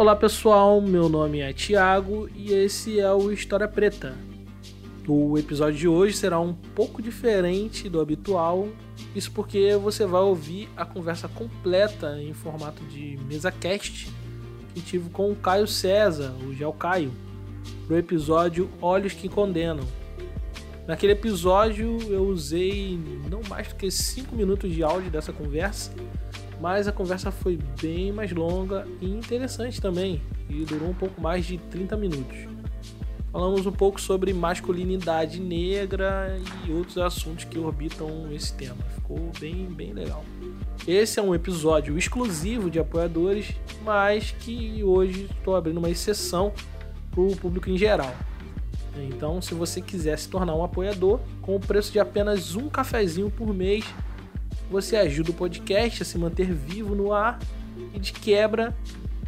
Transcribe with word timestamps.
Olá 0.00 0.16
pessoal, 0.16 0.80
meu 0.80 1.10
nome 1.10 1.40
é 1.40 1.52
Thiago 1.52 2.26
e 2.34 2.54
esse 2.54 2.98
é 2.98 3.12
o 3.12 3.30
História 3.30 3.68
Preta. 3.68 4.16
O 5.06 5.36
episódio 5.36 5.78
de 5.78 5.86
hoje 5.86 6.16
será 6.16 6.40
um 6.40 6.54
pouco 6.54 7.02
diferente 7.02 7.86
do 7.86 8.00
habitual, 8.00 8.66
isso 9.14 9.30
porque 9.30 9.76
você 9.76 10.06
vai 10.06 10.22
ouvir 10.22 10.70
a 10.74 10.86
conversa 10.86 11.28
completa 11.28 12.18
em 12.18 12.32
formato 12.32 12.82
de 12.84 13.18
mesa 13.28 13.52
cast 13.52 14.10
que 14.72 14.80
tive 14.80 15.10
com 15.10 15.30
o 15.30 15.36
Caio 15.36 15.66
César, 15.66 16.34
o 16.48 16.54
Gel 16.54 16.72
Caio, 16.72 17.12
pro 17.86 17.98
episódio 17.98 18.70
Olhos 18.80 19.12
que 19.12 19.28
Condenam. 19.28 19.86
Naquele 20.88 21.12
episódio 21.12 21.98
eu 22.08 22.24
usei 22.24 22.98
não 23.30 23.42
mais 23.50 23.68
do 23.68 23.74
que 23.74 23.90
5 23.90 24.34
minutos 24.34 24.72
de 24.72 24.82
áudio 24.82 25.10
dessa 25.10 25.30
conversa, 25.30 25.92
mas 26.60 26.86
a 26.86 26.92
conversa 26.92 27.30
foi 27.30 27.58
bem 27.80 28.12
mais 28.12 28.32
longa 28.32 28.86
e 29.00 29.06
interessante 29.06 29.80
também, 29.80 30.20
e 30.48 30.64
durou 30.64 30.90
um 30.90 30.94
pouco 30.94 31.20
mais 31.20 31.46
de 31.46 31.56
30 31.56 31.96
minutos. 31.96 32.36
Falamos 33.32 33.64
um 33.64 33.72
pouco 33.72 34.00
sobre 34.00 34.32
masculinidade 34.32 35.40
negra 35.40 36.36
e 36.66 36.72
outros 36.72 36.98
assuntos 36.98 37.44
que 37.44 37.58
orbitam 37.58 38.30
esse 38.32 38.52
tema. 38.52 38.82
Ficou 38.96 39.30
bem, 39.38 39.66
bem 39.66 39.92
legal. 39.92 40.24
Esse 40.86 41.20
é 41.20 41.22
um 41.22 41.32
episódio 41.32 41.96
exclusivo 41.96 42.68
de 42.68 42.80
apoiadores, 42.80 43.54
mas 43.84 44.32
que 44.32 44.82
hoje 44.82 45.28
estou 45.30 45.54
abrindo 45.54 45.78
uma 45.78 45.88
exceção 45.88 46.52
para 47.12 47.20
o 47.20 47.36
público 47.36 47.70
em 47.70 47.78
geral. 47.78 48.12
Então, 48.96 49.40
se 49.40 49.54
você 49.54 49.80
quiser 49.80 50.18
se 50.18 50.28
tornar 50.28 50.54
um 50.56 50.64
apoiador, 50.64 51.20
com 51.40 51.54
o 51.54 51.60
preço 51.60 51.92
de 51.92 52.00
apenas 52.00 52.56
um 52.56 52.68
cafezinho 52.68 53.30
por 53.30 53.54
mês, 53.54 53.84
você 54.70 54.96
ajuda 54.96 55.32
o 55.32 55.34
podcast 55.34 56.02
a 56.02 56.06
se 56.06 56.16
manter 56.16 56.52
vivo 56.52 56.94
no 56.94 57.12
ar 57.12 57.38
e 57.92 57.98
de 57.98 58.12
quebra 58.12 58.74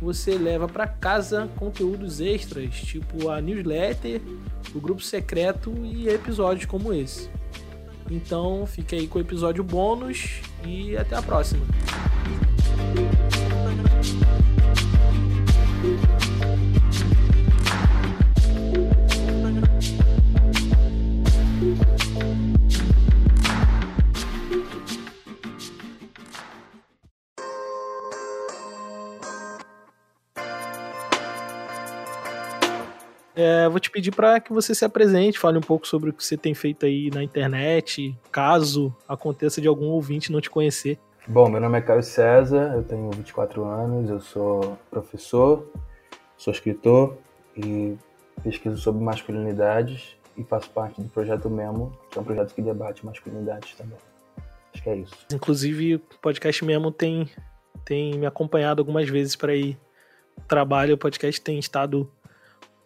você 0.01 0.37
leva 0.37 0.67
para 0.67 0.87
casa 0.87 1.49
conteúdos 1.57 2.21
extras, 2.21 2.75
tipo 2.75 3.29
a 3.29 3.41
newsletter, 3.41 4.21
o 4.75 4.81
grupo 4.81 5.01
secreto 5.01 5.73
e 5.85 6.09
episódios 6.09 6.67
como 6.67 6.93
esse. 6.93 7.31
Então, 8.11 8.67
fique 8.67 8.97
aí 8.97 9.07
com 9.07 9.19
o 9.19 9.23
episódio 9.23 9.63
bônus 9.63 10.41
e 10.67 10.97
até 10.97 11.17
a 11.17 11.23
próxima. 11.23 11.65
Vou 33.73 33.81
te 33.81 33.91
pedir 33.91 34.13
para 34.13 34.39
que 34.41 34.53
você 34.53 34.75
se 34.75 34.85
apresente, 34.85 35.39
fale 35.39 35.59
um 35.59 35.63
pouco 35.63 35.87
sobre 35.87 36.11
o 36.11 36.13
que 36.13 36.25
você 36.25 36.37
tem 36.37 36.55
feito 36.55 36.87
aí 36.87 37.11
na 37.11 37.23
internet, 37.23 38.17
caso 38.31 38.95
aconteça 39.09 39.61
de 39.61 39.69
algum 39.69 39.87
ouvinte 39.87 40.31
não 40.31 40.41
te 40.41 40.51
conhecer. 40.51 40.99
Bom, 41.27 41.49
meu 41.49 41.61
nome 41.61 41.79
é 41.79 41.81
Caio 41.81 42.03
César, 42.03 42.73
eu 42.75 42.83
tenho 42.83 43.11
24 43.11 43.65
anos, 43.65 44.11
eu 44.11 44.21
sou 44.21 44.79
professor, 44.91 45.69
sou 46.37 46.53
escritor 46.53 47.17
e 47.57 47.97
pesquiso 48.43 48.77
sobre 48.79 49.03
masculinidades 49.03 50.17
e 50.37 50.43
faço 50.43 50.71
parte 50.71 51.01
do 51.01 51.09
projeto 51.09 51.49
Memo, 51.49 51.97
que 52.11 52.19
é 52.19 52.21
um 52.21 52.25
projeto 52.25 52.55
que 52.55 52.63
debate 52.63 53.05
masculinidades 53.07 53.75
também. 53.75 53.99
Acho 54.75 54.83
que 54.83 54.91
é 54.91 54.97
isso. 54.97 55.15
Inclusive, 55.33 55.97
o 55.97 56.01
podcast 56.21 56.65
Memo 56.65 56.91
tem, 56.91 57.29
tem 57.85 58.19
me 58.19 58.27
acompanhado 58.27 58.81
algumas 58.81 59.09
vezes 59.09 59.37
para 59.37 59.55
ir 59.55 59.79
trabalho, 60.49 60.95
o 60.95 60.99
podcast 60.99 61.41
tem 61.41 61.59
estado 61.59 62.11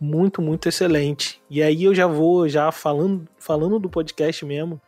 muito, 0.01 0.43
muito 0.43 0.69
excelente. 0.69 1.41
E 1.49 1.63
aí 1.63 1.85
eu 1.85 1.95
já 1.95 2.07
vou, 2.07 2.49
já 2.49 2.71
falando, 2.71 3.27
falando 3.39 3.79
do 3.79 3.89
podcast 3.89 4.45
mesmo, 4.45 4.81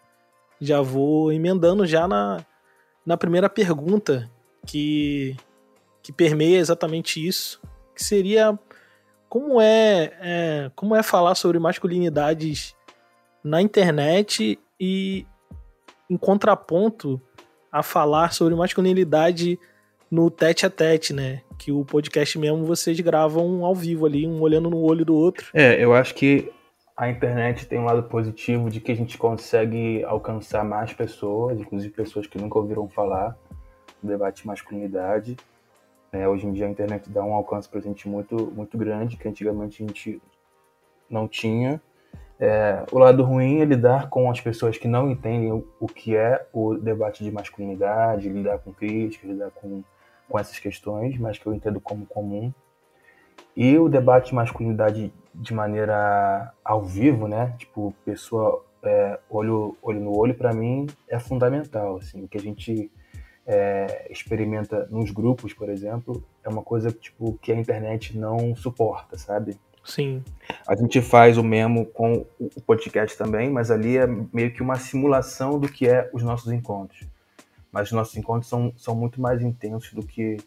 já 0.61 0.81
vou 0.81 1.33
emendando 1.33 1.87
já 1.87 2.07
na, 2.07 2.45
na 3.05 3.17
primeira 3.17 3.49
pergunta 3.49 4.31
que, 4.67 5.37
que 6.03 6.13
permeia 6.13 6.59
exatamente 6.59 7.27
isso, 7.27 7.61
que 7.95 8.05
seria 8.05 8.59
como 9.29 9.61
é, 9.61 10.13
é 10.21 10.71
como 10.75 10.95
é 10.95 11.03
falar 11.03 11.35
sobre 11.35 11.59
masculinidades 11.59 12.75
na 13.43 13.61
internet 13.63 14.59
e 14.81 15.27
em 16.09 16.17
contraponto 16.17 17.21
a 17.71 17.83
falar 17.83 18.33
sobre 18.33 18.55
masculinidade 18.55 19.59
no 20.11 20.31
tete 20.31 20.65
a 20.65 20.71
tete, 20.71 21.13
né? 21.13 21.43
Que 21.59 21.73
o 21.73 21.85
podcast 21.85 22.39
mesmo 22.39 22.65
vocês 22.65 22.99
gravam 23.01 23.65
ao 23.65 23.75
vivo 23.75 24.07
ali, 24.07 24.27
um 24.27 24.41
olhando 24.41 24.71
no 24.71 24.81
olho 24.81 25.05
do 25.05 25.15
outro. 25.15 25.51
É, 25.53 25.83
eu 25.83 25.93
acho 25.93 26.15
que 26.15 26.51
a 26.97 27.09
internet 27.09 27.67
tem 27.67 27.79
um 27.79 27.85
lado 27.85 28.05
positivo 28.05 28.71
de 28.71 28.81
que 28.81 28.91
a 28.91 28.97
gente 28.97 29.19
consegue 29.19 30.03
alcançar 30.05 30.65
mais 30.65 30.93
pessoas, 30.93 31.61
inclusive 31.61 31.93
pessoas 31.93 32.27
que 32.27 32.39
nunca 32.39 32.59
ouviram 32.59 32.89
falar 32.89 33.37
do 34.03 34.09
debate 34.09 34.43
de 34.43 34.47
masculinidade. 34.47 35.37
É, 36.13 36.27
hoje 36.27 36.47
em 36.47 36.53
dia 36.53 36.67
a 36.67 36.71
internet 36.71 37.11
dá 37.11 37.23
um 37.23 37.35
alcance 37.35 37.69
para 37.69 37.81
a 37.81 37.83
gente 37.83 38.09
muito, 38.09 38.51
muito 38.55 38.79
grande, 38.79 39.17
que 39.17 39.29
antigamente 39.29 39.83
a 39.83 39.87
gente 39.87 40.23
não 41.09 41.29
tinha. 41.29 41.81
É, 42.41 42.85
o 42.93 42.99
lado 42.99 43.23
ruim 43.25 43.61
é 43.61 43.65
lidar 43.65 44.09
com 44.09 44.31
as 44.31 44.41
pessoas 44.41 44.79
que 44.79 44.87
não 44.87 45.11
entendem 45.11 45.53
o, 45.53 45.67
o 45.81 45.87
que 45.87 46.17
é 46.17 46.47
o 46.53 46.75
debate 46.75 47.25
de 47.25 47.31
masculinidade, 47.31 48.29
lidar 48.29 48.59
com 48.59 48.73
críticas, 48.73 49.29
lidar 49.29 49.51
com 49.51 49.83
com 50.29 50.39
essas 50.39 50.59
questões, 50.59 51.19
mas 51.19 51.39
que 51.39 51.47
eu 51.47 51.55
entendo 51.55 51.81
como 51.81 52.07
comum. 52.07 52.53
E 53.57 53.77
o 53.79 53.89
debate 53.89 54.29
de 54.29 54.35
masculinidade 54.35 55.13
de 55.35 55.55
maneira 55.55 56.53
ao 56.65 56.85
vivo, 56.85 57.27
né? 57.27 57.55
Tipo, 57.59 57.95
pessoa 58.05 58.65
é, 58.83 59.19
olho, 59.29 59.77
olho 59.83 60.01
no 60.01 60.17
olho, 60.17 60.35
para 60.35 60.53
mim 60.53 60.87
é 61.09 61.19
fundamental. 61.19 61.97
Assim, 61.97 62.25
o 62.25 62.29
que 62.29 62.39
a 62.39 62.41
gente 62.41 62.91
é, 63.47 64.07
experimenta 64.11 64.87
nos 64.91 65.11
grupos, 65.11 65.53
por 65.53 65.69
exemplo, 65.69 66.23
é 66.45 66.49
uma 66.49 66.63
coisa 66.63 66.93
tipo, 66.93 67.39
que 67.41 67.51
a 67.51 67.57
internet 67.57 68.17
não 68.17 68.55
suporta, 68.55 69.17
sabe? 69.17 69.59
Sim. 69.85 70.23
A 70.67 70.77
gente 70.77 71.01
faz 71.01 71.39
o 71.39 71.43
memo 71.43 71.87
com 71.87 72.27
o 72.39 72.61
podcast 72.61 73.17
também, 73.17 73.49
mas 73.51 73.71
ali 73.71 73.97
é 73.97 74.07
meio 74.07 74.53
que 74.53 74.63
uma 74.63 74.77
simulação 74.77 75.59
do 75.59 75.67
que 75.67 75.89
é 75.89 76.11
os 76.13 76.23
nossos 76.23 76.53
encontros 76.53 77.09
mas 77.73 77.93
nossos 77.93 78.17
encontros 78.17 78.49
são, 78.49 78.73
são 78.77 78.95
muito 78.95 79.21
mais 79.21 79.43
intensos 79.43 79.93
do 79.93 80.03
que 80.03 80.39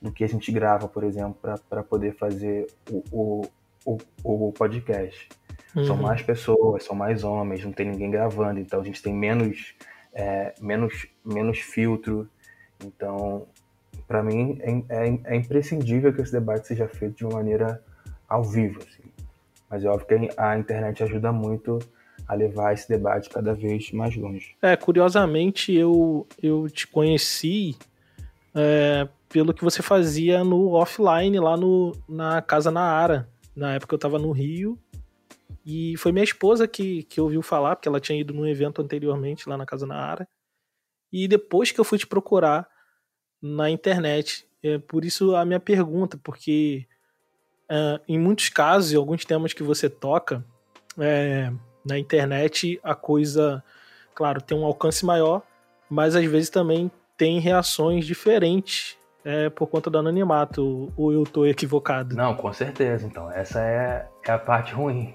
do 0.00 0.10
que 0.10 0.24
a 0.24 0.28
gente 0.28 0.50
grava, 0.50 0.88
por 0.88 1.04
exemplo, 1.04 1.38
para 1.68 1.82
poder 1.82 2.16
fazer 2.16 2.66
o, 2.90 3.02
o, 3.12 3.98
o, 4.24 4.48
o 4.48 4.52
podcast. 4.52 5.28
Uhum. 5.76 5.84
São 5.84 5.96
mais 5.96 6.22
pessoas, 6.22 6.84
são 6.84 6.96
mais 6.96 7.22
homens, 7.22 7.64
não 7.64 7.72
tem 7.72 7.90
ninguém 7.90 8.10
gravando, 8.10 8.58
então 8.58 8.80
a 8.80 8.84
gente 8.84 9.02
tem 9.02 9.14
menos, 9.14 9.74
é, 10.14 10.54
menos, 10.60 11.06
menos 11.24 11.58
filtro. 11.58 12.28
Então, 12.82 13.46
para 14.08 14.22
mim, 14.22 14.58
é, 14.62 14.70
é, 14.88 15.20
é, 15.24 15.36
imprescindível 15.36 16.12
que 16.12 16.22
esse 16.22 16.32
debate 16.32 16.66
seja 16.66 16.88
feito 16.88 17.16
de 17.18 17.24
uma 17.26 17.34
maneira 17.34 17.82
ao 18.28 18.42
vivo. 18.42 18.80
Assim. 18.80 19.04
Mas 19.68 19.84
é 19.84 19.88
óbvio 19.88 20.06
que 20.06 20.30
a 20.36 20.58
internet 20.58 21.02
ajuda 21.04 21.30
muito 21.30 21.78
a 22.30 22.34
levar 22.34 22.72
esse 22.72 22.88
debate 22.88 23.28
cada 23.28 23.52
vez 23.52 23.90
mais 23.90 24.14
longe. 24.14 24.54
É, 24.62 24.76
curiosamente 24.76 25.74
eu, 25.74 26.24
eu 26.40 26.70
te 26.70 26.86
conheci 26.86 27.76
é, 28.54 29.08
pelo 29.28 29.52
que 29.52 29.64
você 29.64 29.82
fazia 29.82 30.44
no 30.44 30.70
offline 30.74 31.40
lá 31.40 31.56
no, 31.56 31.92
na 32.08 32.40
Casa 32.40 32.70
na 32.70 32.82
Ara. 32.82 33.28
Na 33.54 33.74
época 33.74 33.94
eu 33.94 33.96
estava 33.96 34.16
no 34.16 34.30
Rio 34.30 34.78
e 35.66 35.96
foi 35.96 36.12
minha 36.12 36.22
esposa 36.22 36.68
que, 36.68 37.02
que 37.02 37.20
ouviu 37.20 37.42
falar, 37.42 37.74
porque 37.74 37.88
ela 37.88 37.98
tinha 37.98 38.20
ido 38.20 38.32
num 38.32 38.46
evento 38.46 38.80
anteriormente 38.80 39.48
lá 39.48 39.56
na 39.56 39.66
Casa 39.66 39.84
na 39.84 39.96
Ara. 39.96 40.28
E 41.12 41.26
depois 41.26 41.72
que 41.72 41.80
eu 41.80 41.84
fui 41.84 41.98
te 41.98 42.06
procurar 42.06 42.68
na 43.42 43.68
internet. 43.68 44.46
É 44.62 44.78
por 44.78 45.04
isso 45.04 45.34
a 45.34 45.44
minha 45.44 45.58
pergunta, 45.58 46.16
porque 46.22 46.86
é, 47.68 48.00
em 48.06 48.18
muitos 48.20 48.50
casos, 48.50 48.92
em 48.92 48.96
alguns 48.96 49.24
temas 49.24 49.52
que 49.52 49.64
você 49.64 49.90
toca, 49.90 50.44
é, 50.96 51.52
na 51.84 51.98
internet 51.98 52.78
a 52.82 52.94
coisa, 52.94 53.62
claro, 54.14 54.40
tem 54.40 54.56
um 54.56 54.64
alcance 54.64 55.04
maior, 55.04 55.42
mas 55.88 56.14
às 56.14 56.24
vezes 56.24 56.50
também 56.50 56.90
tem 57.16 57.38
reações 57.38 58.06
diferentes 58.06 58.96
é, 59.24 59.50
por 59.50 59.66
conta 59.66 59.90
do 59.90 59.98
anonimato, 59.98 60.92
ou 60.96 61.12
eu 61.12 61.22
estou 61.22 61.46
equivocado? 61.46 62.16
Não, 62.16 62.34
com 62.34 62.52
certeza. 62.52 63.06
Então, 63.06 63.30
essa 63.30 63.60
é, 63.60 64.08
é 64.26 64.32
a 64.32 64.38
parte 64.38 64.72
ruim. 64.72 65.14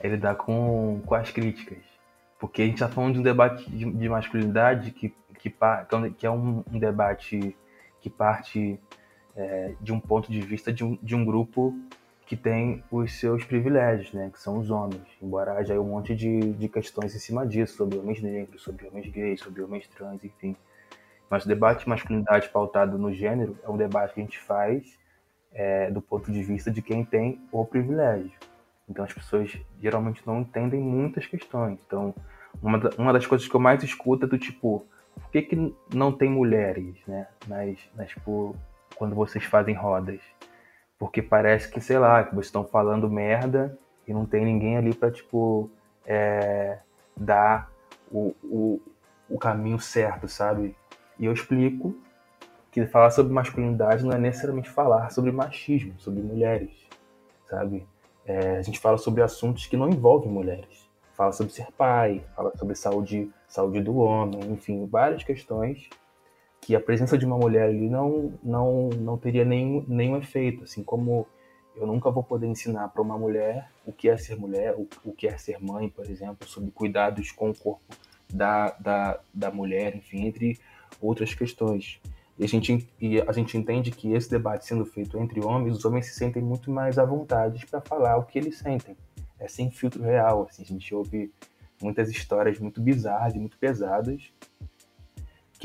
É 0.00 0.08
lidar 0.08 0.34
com, 0.36 1.00
com 1.04 1.14
as 1.14 1.30
críticas. 1.30 1.78
Porque 2.38 2.62
a 2.62 2.64
gente 2.64 2.74
está 2.74 2.88
falando 2.88 3.14
de 3.14 3.20
um 3.20 3.22
debate 3.22 3.68
de, 3.70 3.90
de 3.90 4.08
masculinidade 4.08 4.90
que, 4.90 5.12
que, 5.38 5.54
que 6.18 6.26
é 6.26 6.30
um, 6.30 6.62
um 6.70 6.78
debate 6.78 7.56
que 8.00 8.10
parte 8.10 8.78
é, 9.34 9.74
de 9.80 9.92
um 9.92 10.00
ponto 10.00 10.30
de 10.30 10.40
vista 10.40 10.72
de 10.72 10.84
um, 10.84 10.98
de 11.02 11.14
um 11.14 11.24
grupo 11.24 11.74
que 12.26 12.36
tem 12.36 12.82
os 12.90 13.12
seus 13.20 13.44
privilégios, 13.44 14.12
né, 14.12 14.28
que 14.32 14.40
são 14.40 14.58
os 14.58 14.68
homens. 14.68 15.02
Embora 15.22 15.52
haja 15.52 15.80
um 15.80 15.84
monte 15.84 16.14
de, 16.14 16.52
de 16.54 16.68
questões 16.68 17.14
em 17.14 17.18
cima 17.20 17.46
disso, 17.46 17.76
sobre 17.76 17.96
homens 17.96 18.20
negros, 18.20 18.62
sobre 18.62 18.88
homens 18.88 19.08
gays, 19.08 19.40
sobre 19.40 19.62
homens 19.62 19.86
trans, 19.86 20.22
enfim. 20.24 20.56
Mas 21.30 21.44
o 21.44 21.48
debate 21.48 21.84
de 21.84 21.88
masculinidade 21.88 22.48
pautado 22.48 22.98
no 22.98 23.12
gênero 23.12 23.56
é 23.62 23.70
um 23.70 23.76
debate 23.76 24.14
que 24.14 24.20
a 24.20 24.24
gente 24.24 24.38
faz 24.40 24.98
é, 25.52 25.90
do 25.90 26.02
ponto 26.02 26.30
de 26.30 26.42
vista 26.42 26.70
de 26.70 26.82
quem 26.82 27.04
tem 27.04 27.40
o 27.52 27.64
privilégio. 27.64 28.32
Então 28.88 29.04
as 29.04 29.12
pessoas 29.12 29.56
geralmente 29.80 30.22
não 30.26 30.40
entendem 30.40 30.80
muitas 30.80 31.26
questões. 31.26 31.78
Então, 31.86 32.12
uma, 32.60 32.78
da, 32.78 32.90
uma 32.98 33.12
das 33.12 33.26
coisas 33.26 33.46
que 33.46 33.54
eu 33.54 33.60
mais 33.60 33.82
escuto 33.84 34.26
é 34.26 34.28
do 34.28 34.38
tipo, 34.38 34.84
por 35.14 35.30
que, 35.30 35.42
que 35.42 35.74
não 35.94 36.10
tem 36.10 36.28
mulheres, 36.28 36.96
né? 37.06 37.28
Nas, 37.46 37.78
nas, 37.94 38.08
tipo, 38.08 38.54
quando 38.96 39.14
vocês 39.14 39.44
fazem 39.44 39.74
rodas? 39.74 40.20
Porque 40.98 41.20
parece 41.20 41.70
que, 41.70 41.80
sei 41.80 41.98
lá, 41.98 42.24
que 42.24 42.34
vocês 42.34 42.46
estão 42.46 42.64
falando 42.64 43.10
merda 43.10 43.78
e 44.06 44.14
não 44.14 44.24
tem 44.24 44.44
ninguém 44.44 44.76
ali 44.76 44.94
para 44.94 45.10
tipo, 45.10 45.70
é, 46.06 46.78
dar 47.16 47.70
o, 48.10 48.34
o, 48.42 48.80
o 49.28 49.38
caminho 49.38 49.78
certo, 49.78 50.28
sabe? 50.28 50.74
E 51.18 51.26
eu 51.26 51.32
explico 51.32 51.94
que 52.70 52.86
falar 52.86 53.10
sobre 53.10 53.32
masculinidade 53.32 54.04
não 54.04 54.12
é 54.12 54.18
necessariamente 54.18 54.70
falar 54.70 55.10
sobre 55.10 55.32
machismo, 55.32 55.94
sobre 55.98 56.22
mulheres, 56.22 56.70
sabe? 57.48 57.86
É, 58.24 58.56
a 58.58 58.62
gente 58.62 58.78
fala 58.78 58.98
sobre 58.98 59.22
assuntos 59.22 59.66
que 59.66 59.76
não 59.76 59.88
envolvem 59.88 60.30
mulheres. 60.30 60.86
Fala 61.14 61.32
sobre 61.32 61.52
ser 61.52 61.72
pai, 61.72 62.24
fala 62.34 62.52
sobre 62.56 62.74
saúde, 62.74 63.30
saúde 63.48 63.80
do 63.80 63.96
homem, 63.96 64.40
enfim, 64.52 64.86
várias 64.86 65.24
questões 65.24 65.88
que 66.66 66.74
a 66.74 66.80
presença 66.80 67.16
de 67.16 67.24
uma 67.24 67.38
mulher 67.38 67.68
ali 67.68 67.88
não, 67.88 68.32
não, 68.42 68.88
não 68.88 69.16
teria 69.16 69.44
nenhum, 69.44 69.84
nenhum 69.86 70.16
efeito, 70.16 70.64
assim 70.64 70.82
como 70.82 71.24
eu 71.76 71.86
nunca 71.86 72.10
vou 72.10 72.24
poder 72.24 72.48
ensinar 72.48 72.88
para 72.88 73.00
uma 73.00 73.16
mulher 73.16 73.70
o 73.86 73.92
que 73.92 74.08
é 74.08 74.16
ser 74.16 74.34
mulher, 74.34 74.74
o, 74.74 74.88
o 75.04 75.12
que 75.12 75.28
é 75.28 75.38
ser 75.38 75.62
mãe, 75.62 75.88
por 75.88 76.04
exemplo, 76.10 76.48
sobre 76.48 76.72
cuidados 76.72 77.30
com 77.30 77.50
o 77.50 77.54
corpo 77.54 77.96
da, 78.28 78.70
da, 78.80 79.20
da 79.32 79.48
mulher, 79.48 79.94
enfim, 79.94 80.26
entre 80.26 80.58
outras 81.00 81.32
questões. 81.32 82.00
E 82.36 82.42
a, 82.42 82.48
gente, 82.48 82.88
e 83.00 83.20
a 83.20 83.30
gente 83.30 83.56
entende 83.56 83.92
que 83.92 84.12
esse 84.12 84.28
debate 84.28 84.66
sendo 84.66 84.84
feito 84.84 85.16
entre 85.20 85.38
homens, 85.44 85.76
os 85.76 85.84
homens 85.84 86.06
se 86.06 86.14
sentem 86.14 86.42
muito 86.42 86.68
mais 86.72 86.98
à 86.98 87.04
vontade 87.04 87.64
para 87.66 87.80
falar 87.80 88.16
o 88.16 88.24
que 88.24 88.40
eles 88.40 88.58
sentem. 88.58 88.96
É 89.38 89.46
sem 89.46 89.70
filtro 89.70 90.02
real. 90.02 90.48
Assim, 90.50 90.64
a 90.64 90.66
gente 90.66 90.92
ouve 90.92 91.32
muitas 91.80 92.10
histórias 92.10 92.58
muito 92.58 92.80
bizarras 92.80 93.36
e 93.36 93.38
muito 93.38 93.56
pesadas 93.56 94.32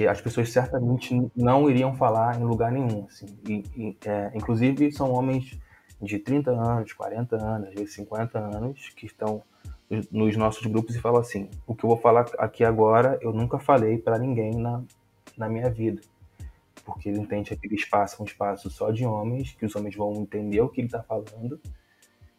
que 0.01 0.07
as 0.07 0.19
pessoas 0.19 0.51
certamente 0.51 1.15
não 1.35 1.69
iriam 1.69 1.93
falar 1.93 2.39
em 2.39 2.43
lugar 2.43 2.71
nenhum. 2.71 3.05
Assim. 3.07 3.27
E, 3.47 3.63
e, 3.75 3.97
é, 4.05 4.31
inclusive, 4.33 4.91
são 4.91 5.11
homens 5.11 5.59
de 6.01 6.17
30 6.17 6.51
anos, 6.51 6.93
40 6.93 7.35
anos, 7.35 7.69
às 7.69 7.75
vezes 7.75 7.93
50 7.93 8.39
anos, 8.39 8.89
que 8.95 9.05
estão 9.05 9.43
nos 10.11 10.35
nossos 10.35 10.65
grupos 10.65 10.95
e 10.95 10.99
falam 10.99 11.21
assim: 11.21 11.49
o 11.67 11.75
que 11.75 11.83
eu 11.83 11.89
vou 11.89 11.97
falar 11.97 12.25
aqui 12.39 12.63
agora, 12.63 13.19
eu 13.21 13.31
nunca 13.31 13.59
falei 13.59 13.97
para 13.99 14.17
ninguém 14.17 14.55
na, 14.55 14.81
na 15.37 15.47
minha 15.47 15.69
vida. 15.69 16.01
Porque 16.83 17.09
ele 17.09 17.19
entende 17.19 17.49
que 17.49 17.53
aquele 17.53 17.75
espaço 17.75 18.23
um 18.23 18.25
espaço 18.25 18.71
só 18.71 18.89
de 18.89 19.05
homens, 19.05 19.53
que 19.53 19.65
os 19.65 19.75
homens 19.75 19.95
vão 19.95 20.13
entender 20.15 20.61
o 20.61 20.69
que 20.69 20.81
ele 20.81 20.87
está 20.87 21.03
falando, 21.03 21.59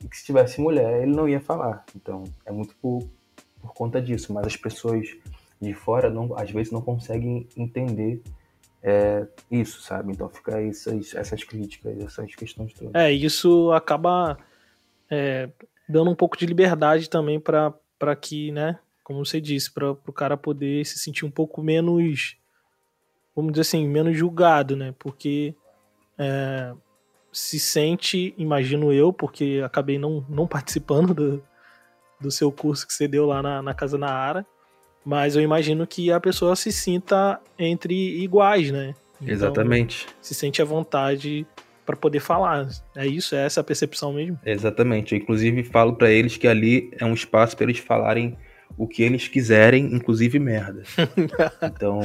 e 0.03 0.09
que 0.09 0.17
se 0.17 0.25
tivesse 0.25 0.61
mulher, 0.61 1.03
ele 1.03 1.15
não 1.15 1.29
ia 1.29 1.41
falar. 1.41 1.85
Então, 1.95 2.25
é 2.45 2.51
muito 2.51 2.75
por, 2.83 3.09
por 3.61 3.73
conta 3.73 4.03
disso. 4.03 4.33
Mas 4.33 4.47
as 4.47 4.57
pessoas 4.57 5.17
de 5.63 5.75
fora, 5.75 6.11
não, 6.11 6.37
às 6.37 6.51
vezes, 6.51 6.73
não 6.73 6.83
conseguem 6.83 7.49
entender 7.57 8.23
é, 8.83 9.27
isso, 9.51 9.81
sabe? 9.81 10.13
Então 10.13 10.29
fica 10.29 10.61
essas, 10.61 11.15
essas 11.15 11.45
críticas, 11.45 11.99
essas 12.01 12.35
questões 12.35 12.73
todas. 12.75 12.95
É, 12.95 13.13
isso 13.13 13.71
acaba 13.73 14.37
é, 15.09 15.49
dando 15.89 16.11
um 16.11 16.17
pouco 16.17 16.37
de 16.37 16.47
liberdade 16.47 17.09
também 17.09 17.39
para 17.39 18.17
que, 18.21 18.51
né, 18.51 18.79
como 19.05 19.25
você 19.25 19.41
disse, 19.41 19.73
para 19.73 19.93
o 19.93 20.13
cara 20.13 20.37
poder 20.37 20.85
se 20.85 20.99
sentir 20.99 21.25
um 21.25 21.31
pouco 21.31 21.63
menos, 21.63 22.37
vamos 23.37 23.53
dizer 23.53 23.63
assim, 23.63 23.87
menos 23.87 24.17
julgado, 24.17 24.77
né? 24.77 24.95
Porque 24.99 25.55
é, 26.19 26.73
se 27.33 27.61
sente, 27.61 28.35
imagino 28.37 28.93
eu, 28.93 29.13
porque 29.13 29.63
acabei 29.65 29.99
não, 29.99 30.25
não 30.29 30.47
participando 30.49 31.15
do, 31.15 31.45
do 32.21 32.31
seu 32.33 32.51
curso 32.51 32.87
que 32.87 32.93
você 32.93 33.07
deu 33.07 33.27
lá 33.27 33.41
na, 33.43 33.63
na 33.63 33.75
Casa 33.75 33.97
na 33.97 34.11
Ara, 34.11 34.47
mas 35.05 35.37
eu 35.37 35.43
imagino 35.43 35.87
que 35.87 36.13
a 36.13 36.21
pessoa 36.21 36.55
se 36.55 36.71
sinta 36.71 37.41
entre 37.59 37.95
iguais, 38.23 38.71
né? 38.71 38.95
Então, 39.21 39.33
Exatamente. 39.33 40.07
Se 40.21 40.35
sente 40.35 40.61
à 40.61 40.65
vontade 40.65 41.47
para 41.85 41.97
poder 41.97 42.21
falar. 42.21 42.69
É 42.97 43.07
isso? 43.07 43.35
É 43.35 43.45
essa 43.45 43.61
a 43.61 43.65
percepção 43.65 44.13
mesmo? 44.13 44.39
Exatamente. 44.45 45.15
Eu, 45.15 45.21
inclusive, 45.21 45.65
falo 45.65 45.95
para 45.95 46.11
eles 46.11 46.37
que 46.37 46.47
ali 46.47 46.91
é 46.99 47.05
um 47.05 47.15
espaço 47.15 47.57
para 47.57 47.65
eles 47.65 47.79
falarem 47.79 48.37
o 48.77 48.87
que 48.87 49.03
eles 49.03 49.29
quiserem, 49.29 49.95
inclusive 49.95 50.39
merda. 50.39 50.83
então, 51.63 52.01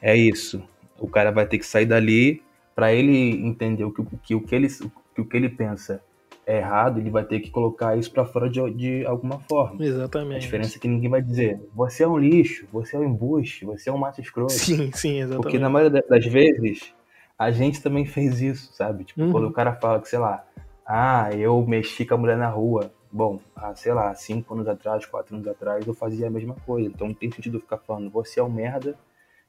é 0.00 0.16
isso. 0.16 0.62
O 0.98 1.08
cara 1.08 1.30
vai 1.30 1.46
ter 1.46 1.58
que 1.58 1.66
sair 1.66 1.86
dali 1.86 2.42
para 2.74 2.92
ele 2.92 3.46
entender 3.46 3.84
o 3.84 3.92
que, 3.92 4.02
que, 4.22 4.34
o, 4.34 4.40
que 4.40 4.54
ele, 4.54 4.68
o 5.16 5.24
que 5.24 5.36
ele 5.36 5.48
pensa 5.48 6.02
é 6.46 6.58
errado, 6.58 7.00
ele 7.00 7.10
vai 7.10 7.24
ter 7.24 7.40
que 7.40 7.50
colocar 7.50 7.98
isso 7.98 8.10
para 8.12 8.24
fora 8.24 8.48
de, 8.48 8.70
de 8.70 9.04
alguma 9.04 9.40
forma. 9.40 9.84
Exatamente. 9.84 10.36
A 10.36 10.38
diferença 10.38 10.78
é 10.78 10.80
que 10.80 10.86
ninguém 10.86 11.10
vai 11.10 11.20
dizer, 11.20 11.60
você 11.74 12.04
é 12.04 12.08
um 12.08 12.16
lixo, 12.16 12.68
você 12.72 12.94
é 12.94 13.00
um 13.00 13.04
embuste, 13.04 13.64
você 13.64 13.90
é 13.90 13.92
um 13.92 13.98
mato 13.98 14.20
escroto. 14.20 14.52
Sim, 14.52 14.92
sim, 14.92 15.18
exatamente. 15.18 15.42
Porque 15.42 15.58
na 15.58 15.68
maioria 15.68 16.04
das 16.08 16.24
vezes, 16.24 16.94
a 17.36 17.50
gente 17.50 17.82
também 17.82 18.06
fez 18.06 18.40
isso, 18.40 18.72
sabe? 18.72 19.04
Tipo, 19.04 19.22
uhum. 19.22 19.32
quando 19.32 19.48
o 19.48 19.52
cara 19.52 19.74
fala 19.74 20.00
que, 20.00 20.08
sei 20.08 20.20
lá, 20.20 20.46
ah, 20.86 21.30
eu 21.34 21.66
mexi 21.66 22.06
com 22.06 22.14
a 22.14 22.18
mulher 22.18 22.36
na 22.36 22.48
rua. 22.48 22.92
Bom, 23.10 23.40
ah, 23.56 23.74
sei 23.74 23.92
lá, 23.92 24.14
cinco 24.14 24.54
anos 24.54 24.68
atrás, 24.68 25.04
quatro 25.04 25.34
anos 25.34 25.48
atrás, 25.48 25.84
eu 25.84 25.94
fazia 25.94 26.28
a 26.28 26.30
mesma 26.30 26.54
coisa. 26.64 26.88
Então 26.88 27.08
não 27.08 27.14
tem 27.14 27.30
sentido 27.30 27.58
ficar 27.58 27.78
falando, 27.78 28.08
você 28.08 28.38
é 28.38 28.42
um 28.42 28.48
merda, 28.48 28.96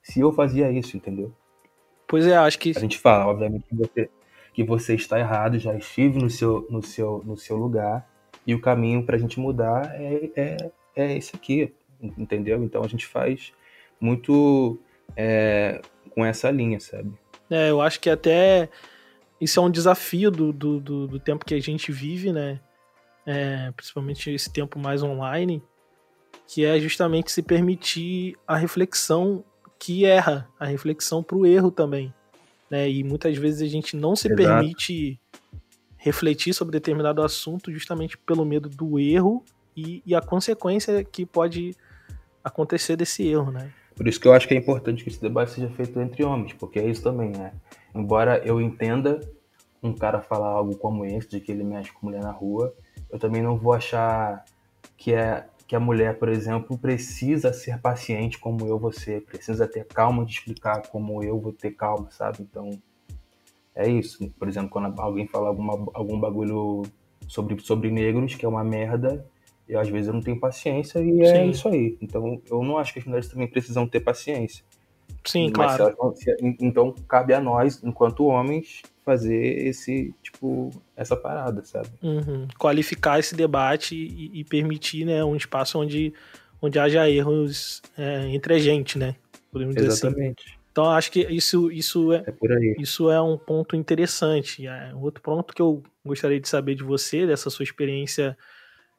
se 0.02 0.18
eu 0.18 0.32
fazia 0.32 0.70
isso, 0.70 0.96
entendeu? 0.96 1.32
Pois 2.08 2.26
é, 2.26 2.36
acho 2.36 2.58
que. 2.58 2.72
A 2.76 2.80
gente 2.80 2.98
fala, 2.98 3.26
obviamente, 3.26 3.66
que 3.68 3.76
você, 3.76 4.10
que 4.58 4.64
você 4.64 4.96
está 4.96 5.20
errado, 5.20 5.56
já 5.56 5.72
estive 5.76 6.18
no 6.18 6.28
seu, 6.28 6.66
no 6.68 6.82
seu, 6.82 7.22
no 7.24 7.36
seu 7.36 7.56
lugar, 7.56 8.04
e 8.44 8.56
o 8.56 8.60
caminho 8.60 9.06
para 9.06 9.14
a 9.14 9.18
gente 9.18 9.38
mudar 9.38 9.94
é, 9.94 10.32
é, 10.34 10.56
é 10.96 11.16
esse 11.16 11.36
aqui, 11.36 11.72
entendeu? 12.02 12.60
Então 12.64 12.82
a 12.82 12.88
gente 12.88 13.06
faz 13.06 13.52
muito 14.00 14.76
é, 15.16 15.80
com 16.10 16.26
essa 16.26 16.50
linha, 16.50 16.80
sabe? 16.80 17.12
É, 17.48 17.70
eu 17.70 17.80
acho 17.80 18.00
que 18.00 18.10
até 18.10 18.68
isso 19.40 19.60
é 19.60 19.62
um 19.62 19.70
desafio 19.70 20.28
do, 20.28 20.52
do, 20.52 20.80
do, 20.80 21.06
do 21.06 21.20
tempo 21.20 21.44
que 21.44 21.54
a 21.54 21.60
gente 21.60 21.92
vive, 21.92 22.32
né? 22.32 22.58
É, 23.24 23.70
principalmente 23.76 24.28
esse 24.28 24.52
tempo 24.52 24.76
mais 24.76 25.04
online, 25.04 25.62
que 26.48 26.64
é 26.64 26.80
justamente 26.80 27.30
se 27.30 27.44
permitir 27.44 28.34
a 28.44 28.56
reflexão 28.56 29.44
que 29.78 30.04
erra, 30.04 30.48
a 30.58 30.66
reflexão 30.66 31.22
para 31.22 31.36
o 31.36 31.46
erro 31.46 31.70
também 31.70 32.12
né? 32.70 32.88
E 32.88 33.02
muitas 33.02 33.36
vezes 33.36 33.62
a 33.62 33.70
gente 33.70 33.96
não 33.96 34.14
se 34.14 34.28
Exato. 34.28 34.42
permite 34.42 35.20
refletir 35.96 36.54
sobre 36.54 36.72
determinado 36.72 37.22
assunto 37.22 37.72
justamente 37.72 38.16
pelo 38.16 38.44
medo 38.44 38.68
do 38.68 38.98
erro 38.98 39.44
e, 39.76 40.02
e, 40.06 40.14
a 40.14 40.20
consequência 40.20 41.02
que 41.04 41.26
pode 41.26 41.74
acontecer 42.42 42.96
desse 42.96 43.26
erro, 43.26 43.50
né? 43.50 43.70
Por 43.94 44.06
isso 44.06 44.20
que 44.20 44.28
eu 44.28 44.32
acho 44.32 44.46
que 44.46 44.54
é 44.54 44.56
importante 44.56 45.02
que 45.02 45.10
esse 45.10 45.20
debate 45.20 45.52
seja 45.52 45.68
feito 45.70 46.00
entre 46.00 46.24
homens, 46.24 46.52
porque 46.52 46.78
é 46.78 46.88
isso 46.88 47.02
também, 47.02 47.30
né? 47.30 47.52
Embora 47.94 48.38
eu 48.44 48.60
entenda 48.60 49.20
um 49.82 49.92
cara 49.92 50.20
falar 50.20 50.48
algo 50.48 50.76
como 50.76 51.04
esse, 51.04 51.28
de 51.28 51.40
que 51.40 51.50
ele 51.50 51.64
mexe 51.64 51.92
com 51.92 52.06
mulher 52.06 52.22
na 52.22 52.30
rua, 52.30 52.74
eu 53.10 53.18
também 53.18 53.42
não 53.42 53.56
vou 53.56 53.72
achar 53.72 54.44
que 54.96 55.12
é 55.12 55.46
que 55.68 55.76
a 55.76 55.80
mulher, 55.80 56.18
por 56.18 56.30
exemplo, 56.30 56.78
precisa 56.78 57.52
ser 57.52 57.78
paciente 57.78 58.38
como 58.38 58.66
eu 58.66 58.78
vou 58.78 58.90
ser, 58.90 59.20
precisa 59.26 59.68
ter 59.68 59.84
calma 59.84 60.24
de 60.24 60.32
explicar 60.32 60.88
como 60.88 61.22
eu 61.22 61.38
vou 61.38 61.52
ter 61.52 61.72
calma, 61.72 62.10
sabe? 62.10 62.38
Então, 62.40 62.70
é 63.74 63.86
isso. 63.86 64.30
Por 64.38 64.48
exemplo, 64.48 64.70
quando 64.70 64.98
alguém 64.98 65.28
fala 65.28 65.48
alguma, 65.48 65.74
algum 65.92 66.18
bagulho 66.18 66.84
sobre, 67.26 67.60
sobre 67.60 67.90
negros, 67.90 68.34
que 68.34 68.46
é 68.46 68.48
uma 68.48 68.64
merda, 68.64 69.26
eu 69.68 69.78
às 69.78 69.90
vezes 69.90 70.08
eu 70.08 70.14
não 70.14 70.22
tenho 70.22 70.40
paciência 70.40 71.00
e 71.00 71.20
é 71.20 71.26
Sim. 71.26 71.36
é 71.36 71.46
isso 71.48 71.68
aí. 71.68 71.98
Então, 72.00 72.40
eu 72.50 72.64
não 72.64 72.78
acho 72.78 72.94
que 72.94 73.00
as 73.00 73.04
mulheres 73.04 73.28
também 73.28 73.46
precisam 73.46 73.86
ter 73.86 74.00
paciência. 74.00 74.64
Sim, 75.28 75.52
Mas 75.54 75.76
claro. 75.76 76.14
Se 76.16 76.34
então, 76.40 76.94
cabe 77.06 77.34
a 77.34 77.40
nós, 77.40 77.82
enquanto 77.84 78.24
homens, 78.24 78.80
fazer 79.04 79.66
esse, 79.66 80.14
tipo, 80.22 80.70
essa 80.96 81.14
parada, 81.14 81.62
sabe? 81.64 81.90
Uhum. 82.02 82.48
Qualificar 82.58 83.18
esse 83.18 83.34
debate 83.34 83.94
e, 83.94 84.40
e, 84.40 84.44
permitir, 84.44 85.04
né, 85.04 85.22
um 85.22 85.36
espaço 85.36 85.78
onde, 85.78 86.14
onde 86.62 86.78
haja 86.78 87.08
erros 87.10 87.82
é, 87.96 88.26
entre 88.28 88.54
a 88.54 88.58
gente, 88.58 88.98
né? 88.98 89.16
Podemos 89.52 89.74
dizer 89.74 89.88
assim. 89.88 90.06
Exatamente. 90.06 90.44
Assim. 90.46 90.58
Então, 90.72 90.90
acho 90.90 91.12
que 91.12 91.20
isso, 91.20 91.70
isso, 91.70 92.12
é, 92.12 92.24
é 92.26 92.80
isso 92.80 93.10
é 93.10 93.20
um 93.20 93.36
ponto 93.36 93.76
interessante. 93.76 94.66
É, 94.66 94.92
outro 94.94 95.20
ponto 95.22 95.52
que 95.52 95.60
eu 95.60 95.82
gostaria 96.04 96.40
de 96.40 96.48
saber 96.48 96.74
de 96.74 96.84
você, 96.84 97.26
dessa 97.26 97.50
sua 97.50 97.64
experiência 97.64 98.36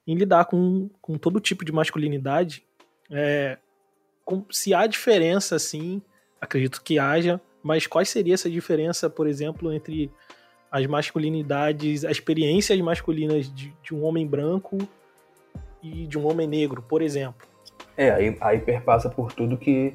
em 0.05 0.15
lidar 0.15 0.45
com, 0.45 0.89
com 1.01 1.17
todo 1.17 1.39
tipo 1.39 1.65
de 1.65 1.71
masculinidade, 1.71 2.63
é 3.09 3.57
com, 4.29 4.45
se 4.51 4.75
há 4.75 4.85
diferença, 4.85 5.55
assim, 5.55 6.03
acredito 6.39 6.81
que 6.81 6.97
haja, 6.97 7.39
mas 7.61 7.87
qual 7.87 8.03
seria 8.05 8.33
essa 8.33 8.49
diferença, 8.49 9.09
por 9.09 9.27
exemplo, 9.27 9.71
entre 9.73 10.11
as 10.71 10.85
masculinidades, 10.85 12.05
as 12.05 12.11
experiências 12.11 12.79
masculinas 12.79 13.53
de, 13.53 13.73
de 13.83 13.93
um 13.93 14.03
homem 14.03 14.25
branco 14.25 14.77
e 15.81 16.05
de 16.05 16.17
um 16.17 16.27
homem 16.27 16.47
negro, 16.47 16.81
por 16.81 17.01
exemplo? 17.01 17.47
É, 17.97 18.11
aí, 18.11 18.37
aí 18.39 18.59
perpassa 18.59 19.09
por 19.09 19.33
tudo 19.33 19.57
que, 19.57 19.93